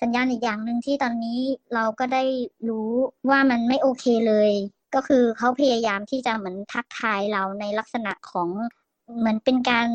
[0.03, 1.41] สัญญาณอีกอย่างหนึ่งที่ตอนนี้
[1.75, 2.25] เราก็ได้
[2.69, 2.91] รู้
[3.29, 4.51] ว่ามันไม่โอเคเลย
[4.95, 8.49] ก็คือเขาพยายามที่จะเหมือนทักทายเราในลักษณะของ
[9.19, 9.89] เหมือนเป็นการ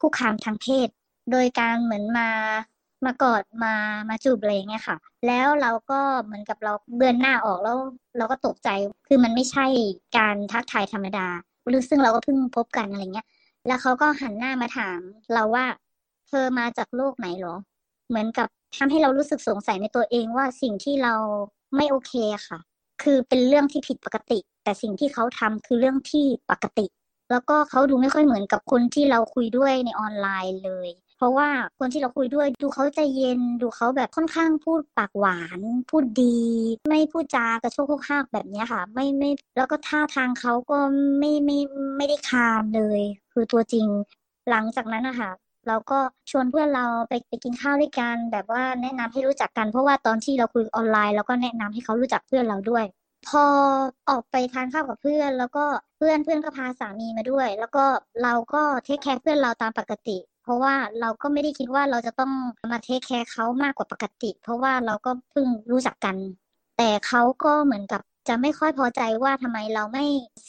[0.00, 0.88] คุกคามทางเพศ
[1.30, 2.28] โดยการเหมือนมา
[3.06, 3.74] มากอดมา
[4.08, 7.76] มาจูบอะไรเงี้ยค่ะ แล้วเราก็เหมือนกับเราเบือนหน้าออกแล้ว
[8.16, 8.68] เราก็ตกใจ
[9.06, 9.66] คือมันไม่ใช่
[10.18, 11.26] การทักทายธรรมดา
[11.68, 13.26] หรือซึ่งเราก็เพิ่งพบกันอะไรเงี้ย
[13.66, 15.00] แล้วเขาก็หันหน้ามาถาม
[15.34, 15.64] เราว่า
[16.28, 17.56] เธอมาจากโลกไหนหรอ
[18.08, 21.14] เหมือนกับทำให้เรารู้สึกสงสัยในตัวเองว่าสิ่งที่เรา
[21.76, 22.12] ไม่โอเค
[22.48, 22.58] ค่ะ
[23.02, 26.86] คือเป็นเรื่องที่ผิดปกติ แต่สิ่งที่เขาทำคือเรื่องที่ปกติ
[27.30, 30.88] แล้วก็เขาดูไม่ค่อยเหมือนกับคนที่เราคุยด้วยในออนไลน์เลย
[31.22, 36.38] ราะว่าคนที่เราคุยด้วยดูเขาใจเย็นดูเขาแบบค่อนข้างพูดปากหวาน พูดดี
[36.88, 40.78] ไม่พูดจากระโชกโคกหักแบบนี้ค่ะ ไม่ไม่แล้วก็ท่าทางเขาก็
[41.18, 41.58] ไม่ไม่
[41.96, 43.00] ไม่ได้คามเลย
[43.32, 43.86] คือตัวจริง
[44.50, 45.30] หลังจากนั้นนะคะ
[45.68, 45.98] เราก็
[46.30, 52.84] ชวนเพื่อนเราไปไปกินข้าวด้วยกัน แบบว่าแนะนำให้รู้จักกัน เพราะว่าตอนที่เราคุยออนไลน์เราก็แนะนำให้เขารู้จักเพื่อนเราด้วย
[53.28, 53.44] พอ
[54.10, 55.64] ออกไปทานข้าวกับเพื่อน แล้วก็
[55.96, 57.84] เพื่อนเพื่อนก็พาสามีมาด้วย แล้วก็
[58.22, 62.32] เราก็เทคแคร์เพื่อนเราตามปกติ เพราะว่าเราก็ไม่ได้คิดว่าเราจะต้อง
[62.72, 66.16] มาเทคแคร์เขามากกว่าปกติ เพราะว่าเราก็เพิ่งรู้จักกัน
[66.78, 70.04] แต่เขาก็เหมือนกับจะไม่ค่อยพอใจว่าทำไมเราไม่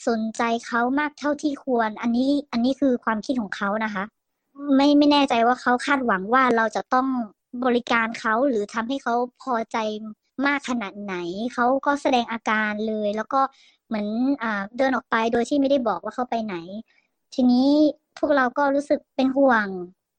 [0.07, 4.03] สนใจเขามากเท่าที่ควร อันนี้อันนี้คือความคิดของเขานะคะ
[4.75, 7.07] ไม่ไม่แน่ใจว่าเขาคาดหวังว่าเราจะต้อง
[7.65, 9.77] บริการเขาหรือทำให้เขาพอใจ
[10.45, 11.15] มากขนาดไหน
[11.53, 13.41] เขาก็แสดงอาการเลย แล้วก็
[13.87, 14.07] เหมือน
[14.43, 14.45] อ
[14.77, 16.55] เดินออกไปโดยที่ไม่ได้บอกว่าเขาไปไหน
[17.33, 17.69] ทีนี้
[18.19, 19.67] พวกเราก็รู้สึกเป็นห่วง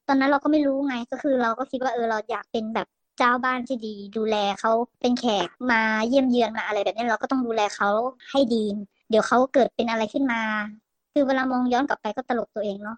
[0.08, 2.86] ตอนนั้นเราก็ไม่รู้ไงก็คือเราก็คิดว่าเออเราอยากเป็นแบบ
[3.18, 7.90] เจ้าบ้านที่ดี ดูแลเขาเป็นแขกมาเยี่ยมเยือนมาอะไรแบบนี้เราก็ต้องดูแลเขา
[8.30, 8.64] ให้ดี
[9.10, 10.42] เดี๋ยวเขาเกิดเป็นอะไรขึ้นมา
[11.12, 12.96] คือเวลามองย้อนกลับไปก็ตลกตัวเองเนาะ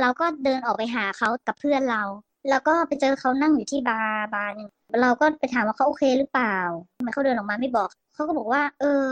[0.00, 2.02] เราก็เดินออกไปหาเขากับเพื่อนเรา
[2.50, 4.68] แล้วก็ไปเจอเขานั่งอยู่ที่บาร์บาร์นึง
[5.02, 6.56] เราก็ไปถามว่าเขาโอเคหรือเปล่า
[6.96, 9.04] ทำไมเขาเดินออกมาไม่บอกเขาก็บอกว่า เออ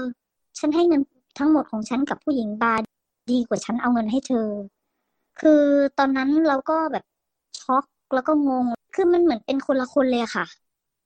[0.58, 1.00] ฉันให้เงิน
[1.38, 2.82] ทั้งหมดของฉันกับผู้หญิงบาร์
[3.32, 4.48] ดีกว่าฉันเอาเงินให้เธอ
[5.40, 5.62] คือ
[5.98, 7.04] ตอนนั้นเราก็แบบ
[7.60, 8.64] ช็อกแล้วก็งง
[8.94, 10.44] คือมันเหมือนเป็นคนละคนเลยค่ะ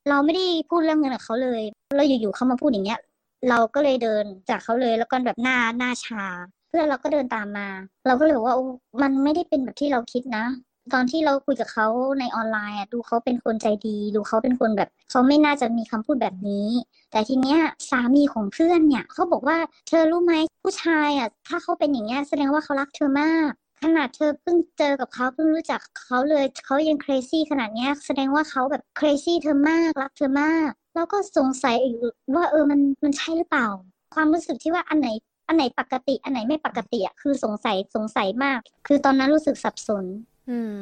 [0.08, 1.62] เราไม่ได้พูดเรื่องเงินกับเขาเลย
[1.96, 3.00] เราอยู่ๆเขามาพูดอย่างเงี้ย
[3.48, 6.24] เราก็เลยเดินจากเขาเลยแล้วก็แบบหน้าหน้าชา
[6.68, 7.68] เพื่อนเราก็เดินตามมา
[8.06, 8.56] เราก็เลยบอกว่า
[9.02, 10.44] มันไม่ได้เป็นแบบที่เราคิดนะ
[10.92, 11.86] ตอนที่เราคุยกับเขา
[12.20, 16.68] ในออนไลน์อะดูเขาเป็นคนใจดี ดูเขาเป็นคนแบบเขาไม่น่าจะมีคำพูดแบบนี้
[17.10, 17.58] แต่ทีเนี้ย
[17.90, 19.58] สามีของเพื่อนเนี่ยเขาบอกว่า
[19.88, 23.50] เธอรู้ไหมผู้ชายอะถ้าเขาเป็นอย่างเงี้ยแสดงว่าเขารักเธอมาก
[23.82, 31.94] ขนาดเธอเพิ่งเจอกับเขาเพิ่งรู้จักเขาเลยเขายัง crazy ขนาดเนี้ยแสดงว่าเขาแบบ crazy เธอมากรักเธอมาก แล้วก็สงสัยอีก
[32.34, 33.68] ว่าเออมันมันใช่หรือเปล่า
[34.14, 35.08] ความรู้สึกที่ว่าอันไหน
[35.48, 40.04] อันไหนปกติ อันไหนไม่ปกติอะคือสงสัยสงสัยมาก คือตอนนั้นรู้สึกสับสน
[40.48, 40.72] อืม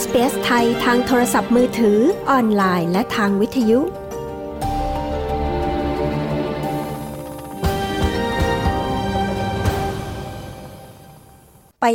[0.00, 1.98] SBS ไทยทางโทรศัพท์มือถือ
[2.30, 3.80] ออนไลน์ และทางวิทยุ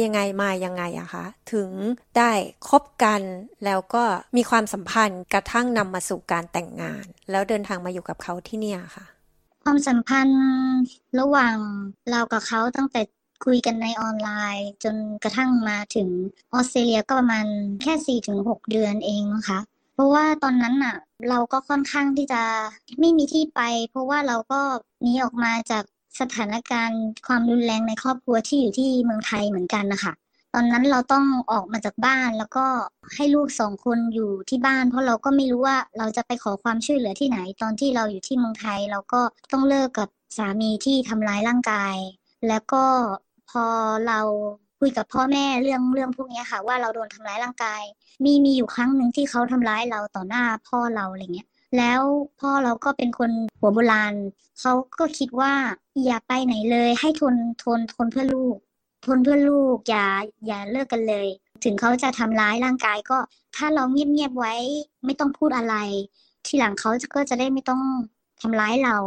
[0.04, 1.70] ยังไงมายังไงอะคะถึง
[2.18, 2.32] ได้
[2.70, 3.22] คบกัน
[3.66, 4.04] แล้วก็
[4.38, 9.06] มีความสัมพันธ์กระทั่งนำมาสู่การแต่งงาน แล้วเดินทางมาอยู่กับเขาที่เนี่ยค่ะ
[9.64, 10.44] ความสัมพันธ์
[11.20, 11.56] ระหว่าง
[12.12, 13.02] เรากับเขาตั้งแต่
[13.46, 16.10] คุยกันในออนไลน์ จนกระทั่งมาถึง
[16.54, 17.46] ออสเตรเลียก็ประมาณ
[17.82, 19.60] แค่สี่ถึงหกเดือนเองนะคะ
[19.94, 20.96] เพราะว่าตอนนั้นน่ะ
[21.30, 22.42] เราก็ค่อนข้างที่จะ
[23.00, 24.62] ไม่มีที่ไป เพราะว่าเราก็
[25.02, 25.84] หนีออกมาจาก
[26.20, 30.14] สถานการณ์ความรุนแรงในครอบครัวที่อยู่ที่เมืองไทยเหมือนกันนะคะ
[30.54, 32.66] ตอนนั้นเราต้องออกมาจากบ้านแล้วก็
[33.16, 41.96] ให้ลูกสองคนอยู่ที่บ้าน เพราะเราก็ไม่รู้ว่าเราจะไปขอความช่วยเหลือที่ไหน ตอนที่เราอยู่ที่เมืองไทย เราก็ต้องเลิกกับสามีที่ทำร้ายร่างกาย
[42.48, 42.84] แล้วก็
[43.50, 43.66] พอ
[44.08, 44.20] เรา
[44.80, 47.82] คุยกับพ่อแม่เรื่องเรื่องพวกนี้ค่ะ ว่าเราโดนทำร้ายร่างกาย
[48.24, 51.48] มีมีอยู่ครั้งหนึ่งที่เขาทำร้ายเราต่อหน้าพ่อเราอะไรเงี้ย
[51.78, 52.02] แล้ว
[52.40, 54.14] พ่อเราก็เป็นคนหัวโบราณ
[54.60, 55.54] เขาก็คิดว่า
[56.06, 58.58] อย่าไปไหนเลย ให้ทนทนทนเพื่อลูก
[59.06, 60.06] ทนเพื่อลูกอย่า
[60.48, 61.28] อย่าเลิกกันเลย
[61.64, 63.18] ถึงเขาจะทำร้ายร่างกายก็
[63.56, 64.54] ถ้าเราเงียบๆไว้
[65.06, 65.76] ไม่ต้องพูดอะไร
[66.46, 67.82] ทีหลังเขาก็จะได้ไม่ต้อง
[68.42, 68.98] ทำร้ายเรา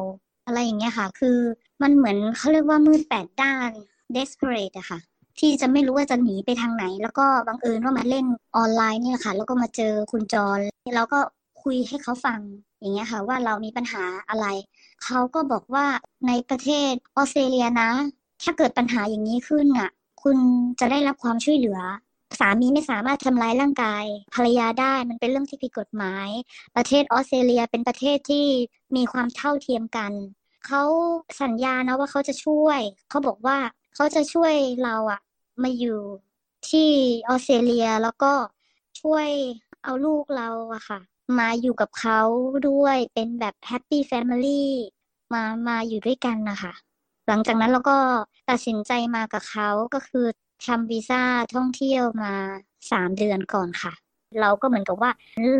[0.46, 1.38] อะไรอย่างเงี้ยค่ะ คือ
[1.82, 3.70] มันเหมือนเขาเรียกว่ามืดแปดด้าน
[4.14, 4.98] desperate อะค่ะ
[5.38, 10.60] ที่จะไม่รู้ว่าจะหนีไปทางไหน แล้วก็บังเอิญว่ามาเล่นออนไลน์เนี่ยค่ะ แล้วก็มาเจอคุณจร
[10.94, 11.18] แล้วก็
[11.64, 12.40] คุยให้เขาฟัง
[12.80, 14.46] อย่างเงี้ยค่ะ ว่าเรามีปัญหาอะไร
[15.04, 15.86] เขาก็บอกว่า
[16.26, 17.90] ในประเทศออสเตรเลียนะ
[18.42, 19.90] ถ้าเกิดปัญหาอย่างนี้ขึ้นอะ
[20.22, 20.36] คุณ
[20.80, 21.80] จะได้รับความช่วยเหลือ
[22.40, 24.04] สามีไม่สามารถทำร้ายร่างกาย
[24.34, 26.28] ภรรยาได้มันเป็นเรื่องที่ผิดกฎหมาย
[26.76, 28.46] ประเทศออสเตรเลียเป็นประเทศที่
[28.96, 30.12] มีความเท่าเทียมกัน
[30.66, 30.82] เขา
[31.42, 33.58] สัญญานะว่าเขาจะช่วย เขาบอกว่า
[33.94, 34.54] เขาจะช่วย
[34.84, 35.20] เราอะ
[35.62, 36.00] มาอยู่
[36.70, 36.90] ที่
[37.28, 38.32] ออสเตรเลียแล้วก็
[39.00, 39.28] ช่วย
[39.84, 41.00] เอาลูกเราอะค่ะ
[41.38, 42.20] มาอยู่กับเขา
[42.68, 44.72] ด้วยเป็นแบบแฮปปี้แฟมิลี่
[45.32, 46.72] มามาอยู่ด้วยกันนะคะ
[47.28, 47.96] หลังจากนั้นเราก็
[48.50, 50.26] ตัดสินใจมากับเขาก็คือ
[50.66, 51.22] ทำวีซ่า
[51.54, 52.34] ท่องเที่ยวมา
[52.90, 53.92] สามเดือนก่อนค่ะ
[54.40, 55.10] เราก็เหมือนกับว่า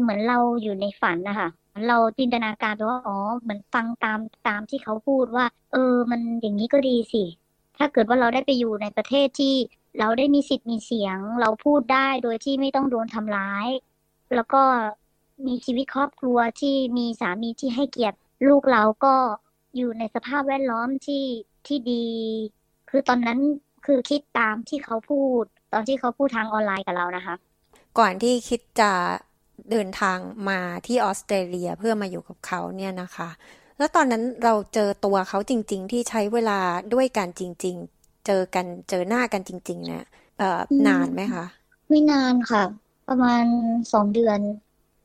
[0.02, 1.48] เหมือนเราอยู่ในฝันนะคะ
[1.88, 7.24] เราจินตนาการไปว่าอ๋อเหมือนฟังตามตามที่เขาพูดว่า เออ มันอย่างนี้ก็ดีสิ
[7.78, 9.54] ถ้าเกิดว่าเราได้ไปอยู่ในประเทศที่
[9.98, 13.68] เราได้มีสิทธิ์มีเสียง เราพูดได้โดยที่ไม่ต้องโดนทำร้าย
[14.34, 14.62] แล้วก็
[15.46, 18.18] มีชีวิตครอบครัวที่มีสามีที่ให้เกียรติ
[18.48, 19.14] ลูกเราก็
[19.76, 21.24] อยู่ในสภาพแวดล้อมที่
[21.66, 22.04] ที่ดี
[22.90, 23.38] คือตอนนั้น
[23.86, 27.34] คือคิดตามที่เขาพูด ตอนที่เขาพูดทางออนไลน์กับเรานะคะ
[27.98, 28.92] ก่อนที่คิดจะ
[29.70, 30.18] เดินทาง
[30.48, 33.28] มาที่ออสเตรเลียเพื่อมาอยู่กับเขาเนี่ยนะคะ
[33.78, 36.60] แล้วตอนนั้นเราเจอตัวเขาจริง ๆ ที่ใช้เวลา
[36.94, 40.04] ด้วยกันจริง ๆ เจอกันเจอหน้ากันจริง ๆ เนี่ย
[40.38, 41.44] เอ่อนานไหมคะ
[41.88, 42.64] ไม่นานค่ะ
[43.06, 43.44] ประมาณ
[43.92, 44.40] สองเดือน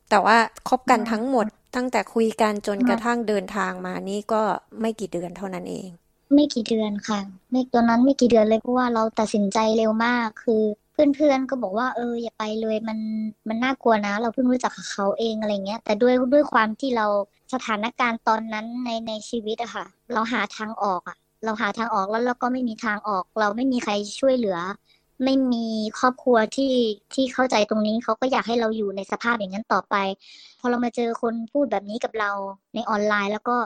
[0.09, 0.37] แต่ว่า
[0.69, 1.45] คบกันทั้งหมด
[1.75, 4.41] ตั้งแต่คุยกันจนกระทั่งเดินทางมานี่ก็
[4.81, 5.89] ไม่กี่เดือนเท่านั้นเอง
[6.33, 7.19] ไม่กี่เดือนค่ะ
[7.51, 10.61] ไม่ตอนนั้นไม่กี่เดือนเลยเพราะว่าเราตัดสินใจเร็วมากคือ
[11.15, 12.99] เพื่อนๆก็บอกว่าเอออย่าไปเลยมัน
[13.47, 17.05] มันน่ากลัวนะ เราเพิ่งรู้จักกับเขาเองอะไรเงี้ย แต่ด้วยด้วยความที่เรา
[17.53, 24.57] สถานการณ์ตอนนั้นในในชีวิตอะค่ะ เราหาทางออกอะเราหาทางออกแล้วเราก็ไม่มีทางออก เราไม่มีใครช่วยเหลือ
[25.23, 25.65] ไม่มี
[25.99, 26.73] ครอบครัวที่
[27.13, 29.95] ที่เข้าใจตรงนี้เขาก็อยากให้เราอยู่ในสภาพอย่างนั้นต่อไป
[30.59, 32.31] พอเรามาเจอคนพูดแบบนี้กับเรา
[32.75, 33.57] ในออนไลน์ แล้วก็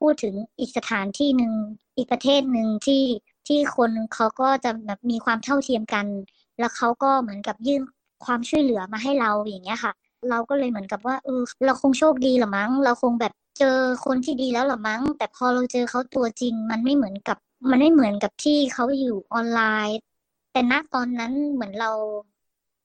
[0.00, 1.52] พูดถึงอีกสถานที่หนึ่ง
[1.96, 3.04] อีกประเทศหนึ่งที่
[3.48, 6.06] ที่คนเขาก็จะแบบมีความเท่าเทียมกัน
[6.58, 7.82] แล้วเขาก็เหมือนกับยื่น
[8.24, 9.92] ความช่วยเหลือมาให้เราอย่างเงี้ยค่ะ
[10.30, 17.36] เราก็เลยเหมือนกับว่าเออเราคงโชคดีหรือมั้ง เราคงแบบเจอคนที่ดีแล้วหรือมั้ง แต่พอเราเจอเขาตัวจริง มันไม่เหมือนกับ
[17.70, 19.98] มันไม่เหมือนกับที่เขาอยู่ออนไลน์
[20.52, 21.90] แต่ณตอนนั้นเหมือนเรา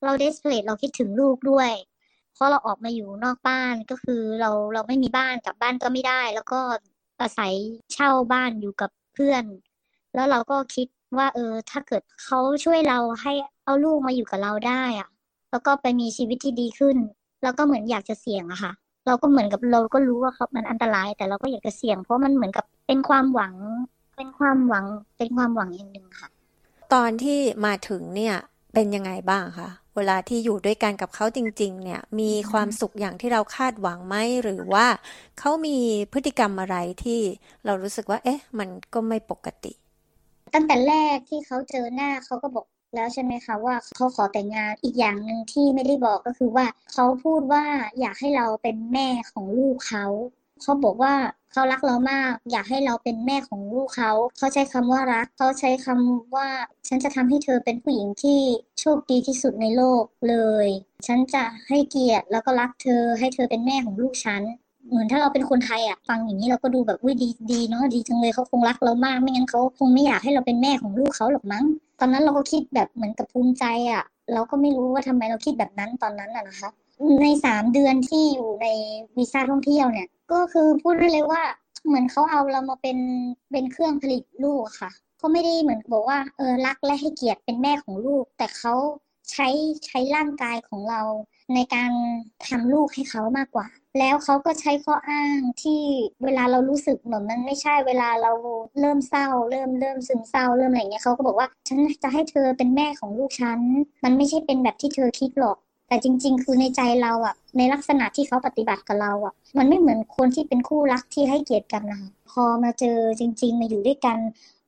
[0.04, 1.70] เราเดสเพลตเราคิดถึงลูกด้วย
[2.34, 6.60] เพราะเราออกมาอยู่นอกบ้านก็คือเราเราไม่มีบ้านกลับบ้านก็ไม่ได้ แล้วก็
[7.20, 7.52] อาศัย
[7.92, 9.44] เช่าบ้านอยู่กับเพื่อน
[10.14, 10.86] แล้วเราก็คิด
[11.18, 13.32] ว่าเออ ถ้าเกิดเขาช่วยเราให้
[13.64, 15.08] เอาลูกมาอยู่กับเราได้อะ
[15.50, 16.96] แล้วก็ไปมีชีวิตที่ดีขึ้น
[17.42, 18.72] แล้วก็เหมือนอยากจะเสี่ยงอะค่ะ
[19.06, 23.54] เราก็เหมือนกับเราก็รู้ว่าเขามันอันตราย แต่เราก็อยากจะเสี่ยง เพราะมันเหมือนกับเป็นความหวัง
[24.16, 24.84] เป็นความหวัง
[25.16, 26.28] เป็นความหวังอย่างหนึ่งค่ะ
[26.94, 28.34] ตอนที่มาถึงเนี่ย
[28.74, 34.86] เป็นยังไงบ้างคะเวลาที่อยู่ด้วยกันกับเขาจริง ๆ เนี่ย มีความสุขอย่างที่เราคาดหวังไหมหรือว่า
[35.38, 35.76] เขามี
[36.12, 37.20] พฤติกรรมอะไรที่
[37.64, 39.72] เรารู้สึกว่า เอ๊ะ มันก็ไม่ปกติ
[40.54, 47.64] ตั้งแต่แรกที่เขาเจอหน้าเขาก็บอกแล้วใช่ไหมคะว่าเขาขอแต่งงานอีกอย่างหนึ่งที่ไม่ได้บอกก็คือว่าเขาพูดว่า
[48.00, 50.06] อยากให้เราเป็นแม่ของลูกเขา
[50.62, 51.14] เขาบอกว่า
[51.52, 56.48] เขารักเรามาก อยากให้เราเป็นแม่ของลูกเขา เขาใช้คำว่ารัก เขาใช้คำว่า
[56.88, 58.40] ฉันจะทำให้เธอเป็นผู้หญิงที่
[58.80, 60.36] โชคดีที่สุดในโลกเล
[60.66, 60.68] ย
[61.06, 64.42] ฉันจะให้เกียรติแล้วก็รักเธอ ให้เธอเป็นแม่ของลูกฉัน
[64.88, 71.64] เหมือนถ้าเราเป็นคนไทยอะฟังอย่างนี้เราก็ดูแบบวิดีดีเนาะดีจังเลยเขาคงรักเรามาก ไม่งั้นเขาคงไม่อยากให้เราเป็นแม่ของลูกเขาหรอกมั้ง
[72.00, 76.70] ตอนนั้นเราก็คิดแบบเหมือนกับภูมิใจอะ เราก็ไม่รู้ว่าทำไมเราคิดแบบนั้นตอนนั้นอะนะคะ
[77.22, 78.66] ในสามเดือนที่อยู่ใน
[79.16, 81.42] วีซ่าท่องเที่ยวเนี่ย ก็คือพูดได้เลยว่า
[81.86, 82.98] เหมือนเขาเอาเรามาเป็น
[83.52, 88.74] เป็นเครื่องผลิตลูกค่ะเขาไม่ได้เหมือนบอกว่าเออรักและให้เกียรติเป็นแม่ของลูก แต่เขา
[89.30, 89.48] ใช้
[89.86, 91.02] ใช้ร่างกายของเรา
[91.54, 91.90] ในการ
[92.46, 93.66] ทำลูกให้เขามากกว่า
[93.98, 95.80] แล้วเขาก็ใช้ข้ออ้างที่
[96.24, 98.32] เวลาเรารู้สึกเหมือนมันไม่ใช่เวลาเรา
[98.80, 103.60] เริ่มเศร้า เริ่มเริ่มซึมเศร้าเริ่มอะไรเงี้ยเขาก็บอกว่าฉันจะให้เธอเป็นแม่ของลูกฉัน
[104.04, 105.56] มันไม่ใช่เป็นแบบที่เธอคิดหรอก
[105.88, 114.18] แต่จริง ๆ คือในใจเราอะในลักษณะที่เขาปฏิบัติกับเราอะมันไม่เหมือนคนที่เป็นคู่รักที่ให้เกียรติกันนะคะพอมาเจอจริง ๆ มาอยู่ด้วยกัน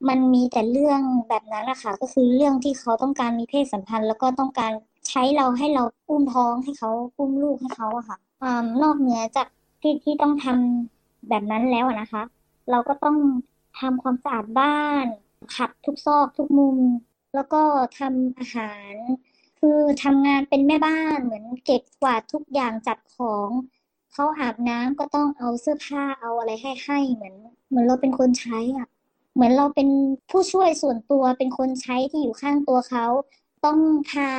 [0.08, 4.72] มันมีแต่เรื่องแบบนั้นแหละค่ะก็คือเรื่องที่เขาต้องการมีเพศสัมพันธ์ แล้วก็ต้องการ
[5.08, 8.44] ใช้เราให้เราอุ้มท้องให้เขาอุ้มลูกให้เขาอะค่ะอ
[8.82, 9.48] นอกเหนือจาก
[9.80, 12.22] ที่ที่ต้องทำแบบนั้นแล้วนะคะ
[12.70, 13.16] เราก็ต้อง
[13.80, 15.06] ทำความสะอาดบ้าน
[15.56, 16.78] ขัดทุกซอกทุกมุม
[17.34, 17.62] แล้วก็
[17.98, 18.92] ทำอาหาร
[19.58, 23.48] คือทำงานเป็นแม่บ้านเหมือนเก็บกวาดทุกอย่างจัดของ
[24.12, 27.34] เขาอาบน้ำก็ต้องเอาเสื้อผ้าเอาอะไรให้ให้เหมือน
[27.68, 28.88] เหมือนเราเป็นคนใช้อะ
[29.34, 29.88] เหมือนเราเป็น
[30.30, 33.06] ผู้ช่วยส่วนตัวเป็นคนใช้ที่อยู่ข้างตัวเขา
[33.64, 33.78] ต้อง
[34.10, 34.30] พา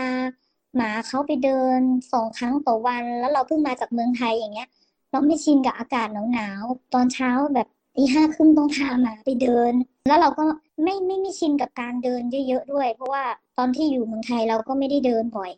[0.75, 1.79] หมาเขาไปเดิน
[2.11, 4.69] สองครั้งต่อวัน แล้วเราเพิ่งมาจากเมืองไทยอย่างเงี้ย
[5.11, 7.67] เราไม่ชินกับอากาศหนาวๆตอนเช้าแบบ
[8.01, 9.73] ตีห้าครึ่งต้องพามาไปเดิน
[10.07, 10.45] แล้วเราก็
[10.83, 13.23] ไม่ไม่ไม่ชินกับการเดินเยอะๆด้วย เพราะว่า
[13.57, 15.51] ตอนที่อยู่เมืองไทยเราก็ไม่ได้เดินบ่อย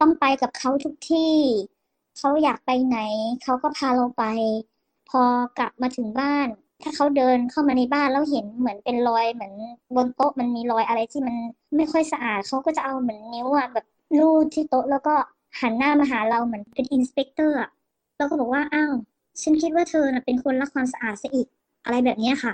[0.00, 1.34] ต้องไปกับเขาทุกที่
[2.18, 2.98] เขาอยากไปไหน
[3.42, 4.24] เขาก็พาเราไป
[5.10, 5.22] พอ
[5.58, 6.48] กลับมาถึงบ้าน
[6.82, 9.52] ถ้าเขาเดินเข้ามาในบ้านแล้วเห็นเหมือนเป็นรอยเหมือน
[9.96, 11.36] บนโต๊ะมันมีรอยอะไรที่มัน
[11.76, 13.86] ไม่ค่อยสะอาดเขาก็จะเอาเหมือนนิ้วอะแบบ
[14.18, 15.14] ลูดที่โต๊ะแล้วก็
[15.60, 17.58] หันหน้ามาหาเราเหมือนเป็นอินสเปกเตอร์
[18.16, 18.92] เราก็บอกว่าอ้าว
[19.42, 21.48] ฉันคิดว่าเธอเป็นคนรักความสะอาดซะอีก
[21.88, 22.52] อะไรแบบนี้ค่ะ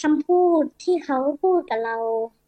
[0.00, 1.96] คำพูดที่เขาพูดกับเรา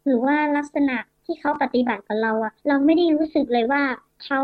[0.05, 3.83] หรือว่าลักษณะที่เขาปฏิบัติกับเราอะเราไม่ได้รู้สึกเลยว่า
[4.23, 4.41] เขา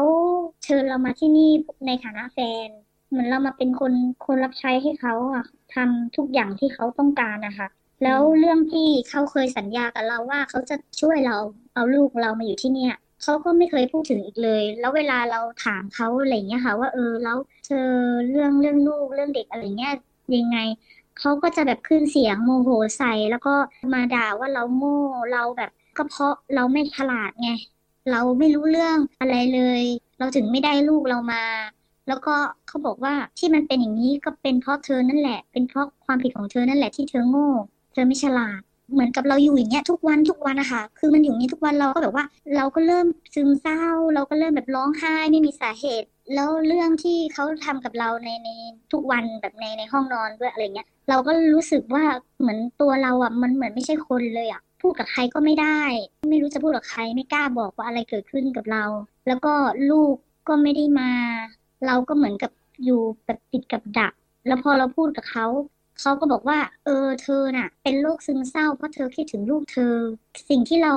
[0.64, 1.50] เชิญเรามาที่นี่
[1.86, 2.68] ในฐานะแฟน
[3.10, 3.94] เหมือนเรามาเป็นคน
[4.26, 7.68] คนรับใช้ให้เขาอะทำทุกอย่างที่เขาต้องการนะคะ
[8.04, 11.38] แล้วเรื่องที่เขาเคยสัญญากับเราว่าเขาจะช่วยเรา
[11.74, 17.88] เอาลูกเรามาอยู่ที่เนี่ยเขาก็ไม่เคยพูดถึงอีกเลย แล้วเวลาเราถามเขาอะไรเงี้ยค่ะ ว่าเออแล้วเธอ
[18.30, 19.94] เรื่องเรื่องลูกเรื่องเด็กอะไรเงี้ย
[20.36, 20.58] ยังไง
[21.20, 23.56] เขาก็จะแบบขึ้นเสียงโมโหใส่แล้วก็
[23.94, 25.00] มาด่าว่าเราโง่
[25.32, 27.50] เราแบบก็เพราะเราไม่ฉลาดไง
[28.12, 29.84] เราไม่รู้เรื่องอะไรเลย
[30.20, 31.44] เราถึงไม่ได้ลูกเรามา
[32.08, 32.36] แล้วก็
[32.68, 37.50] เขาบอกว่าที่มันเป็นอย่างนี้ก็เป็นเพราะเธอนั่นแหละ เป็นเพราะความผิดของเธอนั่นแหละที่เธอโง่
[37.94, 38.60] เธอไม่ฉลาด
[38.94, 48.50] เหมือนกับเราอยู่อย่างเงี้ยทุกวันทุกวันนะคะคือมันอยู่อย่างนี้ทุกวันเราก็แบบว่า เราก็เริ่มซึมเศร้า เราก็เริ่มแบบร้องไห้ไม่มีสาเหตุ แล้วเรื่องที่เขาทำกับเราในใน
[48.92, 52.04] ทุกวันแบบในในห้องนอนด้วยอะไรเงี้ย เราก็รู้สึกว่า
[52.40, 55.80] เหมือนตัวเราอะมันเหมือนไม่ใช่คนเลยอะพูดกับใครก็ไม่ได้
[56.30, 58.84] ไม่รู้จะพูดกับใครไม่กล้าบอกว่าอะไรเกิดขึ้นกับเรา
[59.28, 59.54] แล้วก็
[59.92, 60.16] ลูก
[60.48, 61.12] ก็ไม่ได้มา
[61.86, 62.52] เราก็เหมือนกับ
[62.86, 64.14] อยู่แบบติดกับดัก
[64.48, 65.48] แล้วพอเราพูดกับเขา
[66.02, 69.96] เขาก็บอกว่า เออเธอน่ะ เป็นโรคซึมเศร้าเพราะเธอคิดถึงลูกเธอ
[70.50, 70.94] สิ่งที่เรา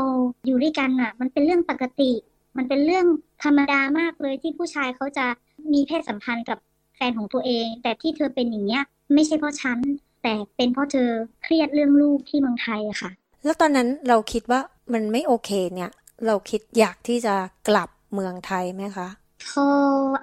[0.47, 2.13] อยู่ด้วยกันน่ะ มันเป็นเรื่องปกติ
[2.57, 3.07] มันเป็นเรื่อง
[3.43, 5.27] ธรรมดามากเลยที่ผู้ชายเขาจะ
[5.73, 6.59] มีเพศสัมพันธ์กับ
[6.97, 8.83] แฟนของตัวเอง แต่ที่เธอเป็นอย่างเงี้ย
[9.15, 9.79] ไม่ใช่เพราะฉัน
[10.23, 11.11] แต่เป็นเพราะเธอ
[11.43, 13.11] เครียดเรื่องลูกที่เมืองไทยอะค่ะ
[13.45, 14.61] แล้วตอนนั้นเราคิดว่า
[14.93, 15.91] มันไม่โอเคเนี่ย
[16.27, 17.35] เราคิดอยากที่จะ
[17.69, 19.09] กลับเมืองไทยไหมคะ
[19.49, 19.67] พอ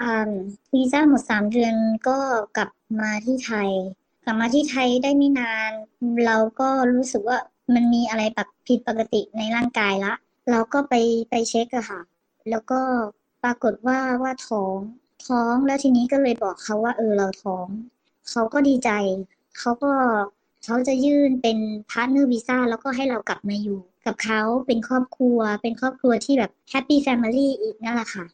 [0.01, 0.31] อ่า
[0.73, 1.75] วีซ่าหมดสามเดือน
[2.07, 2.17] ก็
[2.57, 2.69] กลับ
[3.01, 3.69] มาที่ไทย
[4.29, 5.71] ลับมาที่ไทยได้ไม่นาน
[6.25, 7.37] เราก็รู้สึกว่า
[7.73, 8.21] มันมีอะไร
[8.67, 10.13] ผิดปกติในร่างกายละ
[10.51, 10.93] เราก็ไป
[11.29, 11.99] ไปเช็คอะค่ะ
[12.49, 12.81] แล้วก็
[13.43, 14.77] ปรากฏว่าว่าท้อง
[15.27, 17.67] ท้องแล้วทีนี้ก็เลยบอกเขาว่า เออเราท้อง
[18.29, 18.89] เขาก็ดีใจ
[19.59, 19.91] เขาก็
[20.65, 21.57] เขาจะยื่นเป็น
[21.89, 28.25] partner visa แล้วก็ให้เรากลับมาอยู่ กับเขาเป็นครอบครัว เป็นครอบครัวที่แบบ happy family อีกนั่นแหละค่ะ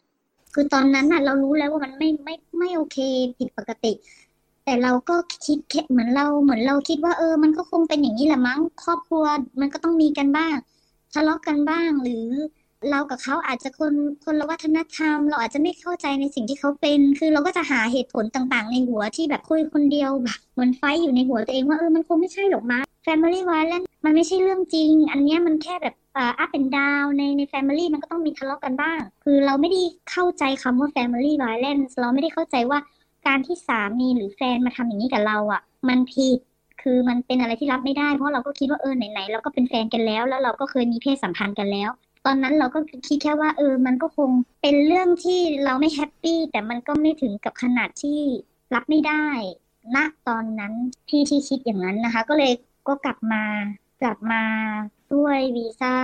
[0.53, 2.97] คือตอนนั้นอะเรารู้แล้วว่ามันไม่ไม่ไม่โอเค
[3.37, 3.93] ผิดปกติ
[4.65, 9.23] แต่เราก็คิดแค่เหมือนเราเหมือนเราคิดว่าเออ มันก็คงเป็นอย่างนี้แหละมั้งครอบครัว
[9.59, 10.55] มันก็ต้องมีกันบ้าง
[11.13, 12.27] ทะเลาะกันบ้างหรือ
[12.91, 13.93] เรากับเขาอาจจะคน
[14.25, 31.33] คนละวัฒนธรรม เราอาจจะไม่เข้าใจในสิ่งที่เขาเป็น คือเราก็จะหาเหตุผลต่างๆ ในหัวที่แบบคุยคนเดียวแบบมือนไฟอยู่ในหัวตัวเองว่าเออมันคงไม่ใช่หรอกมั้ง Family Violence มันไม่ใช่เรื่องจริง อันนี้มันแค่แบบอ่า up and down ในใน Family มันก็ต้องมีทะเลาะกันบ้าง คือเราไม่ได้เข้าใจคำว่า Family
[31.43, 32.79] Violence เราไม่ได้เข้าใจว่า
[33.27, 36.39] การที่สามีหรือแฟนมาทำอย่างนี้กับเราอะ มันผิด
[36.81, 41.89] คือมันเป็นอะไรที่รับไม่ได้เพราะเราก็คิดว่าเออไหนๆเราก็เป็นแฟนกันแล้ว แล้วเราก็เคยมีเพศสัมพันธ์กันแล้ว
[42.25, 44.29] ตอนนั้นเราก็คิดแค่ว่าเออ มันก็คง
[44.61, 48.19] เป็นเรื่องที่เราไม่ happy แต่มันก็ไม่ถึงกับขนาดที่
[48.73, 49.25] รับไม่ได้
[49.95, 49.97] ณ
[50.27, 50.73] ตอนนั้น
[51.09, 52.53] ที่ที่คิดอย่างนั้นนะคะ ก็เลย
[52.87, 53.43] ก็กลับมา
[54.01, 54.43] กลับมา
[55.13, 55.95] ด้วยวีซ่า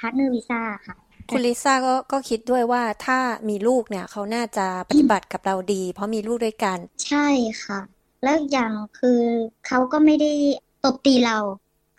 [0.00, 0.96] partner visa ค่ะ
[1.30, 7.26] คุณลิซ่าก็ก็คิดด้วยว่าถ้ามีลูกเนี่ยเขาน่าจะปฏิบัติกับเราดี เพราะมีลูกด้วยกัน ใช่
[7.64, 7.80] ค่ะ
[8.22, 9.20] แล้วอย่างคือ
[9.66, 10.32] เขาก็ไม่ได้
[10.84, 11.38] ตบตีเรา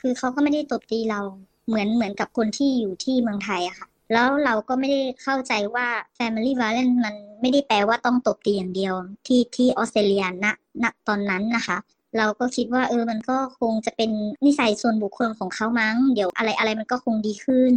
[0.02, 1.22] คือเขาก็ไม่ได้ตบตีเรา
[1.68, 5.88] เหมือนเหมือนกับคนที่อยู่ที่เมืองไทยอะค่ะ แล้วเราก็ไม่ได้เข้าใจว่า
[6.18, 8.94] Family Violence มันไม่ได้แปลว่าต้องตบตีอย่างเดียว
[9.28, 10.46] ที่ที่ออสเตรเลียณ
[10.84, 11.78] ณตอนนั้นนะคะ
[12.18, 14.12] เราก็คิดว่าเออมันก็คงจะเป็น
[14.46, 17.74] นิสัยส่วนบุคคลของเขามั้ง เดี๋ยวอะไรอะไรมันก็คงดีขึ้น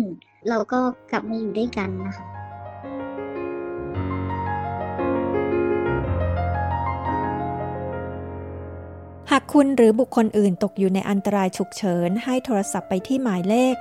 [0.48, 0.80] เราก็
[1.10, 2.35] กลับมาอยู่ด้วยกันนะคะ
[9.32, 13.74] หากคุณหรือบุคคลอื่นตกอยู่ในอันตรายฉุกเฉิน ให้โทรศัพท์ไปที่หมายเลข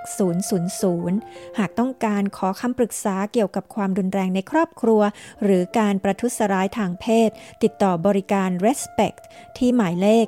[0.77, 5.01] 000 หากต้องการขอคำปรึกษาเกี่ยวกับความรุนแรงในครอบครัว
[5.43, 7.29] หรือการประทุษร้ายทางเพศ
[7.63, 9.21] ติดต่อบริการ Respect
[9.57, 10.25] ที่หมายเลข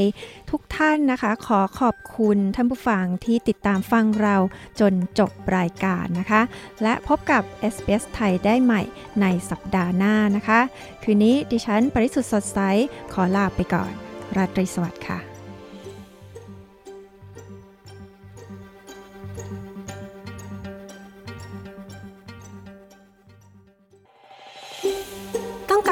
[0.51, 4.37] ทุกท่านนะคะ ขอขอบคุณท่านผู้ฟังที่ติดตามฟังเรา
[4.81, 6.43] จนจบรายการนะคะ
[6.83, 7.43] และพบกับ
[7.75, 8.83] SBS ไทยได้ใหม่
[9.21, 10.61] ในสัปดาห์หน้านะคะ
[11.03, 12.59] คืนนี้ดิฉันปริสุทธ์สดใส
[13.13, 13.93] ขอลาไปก่อน
[14.37, 15.36] ราตรีสวัสดิ์ค่ะ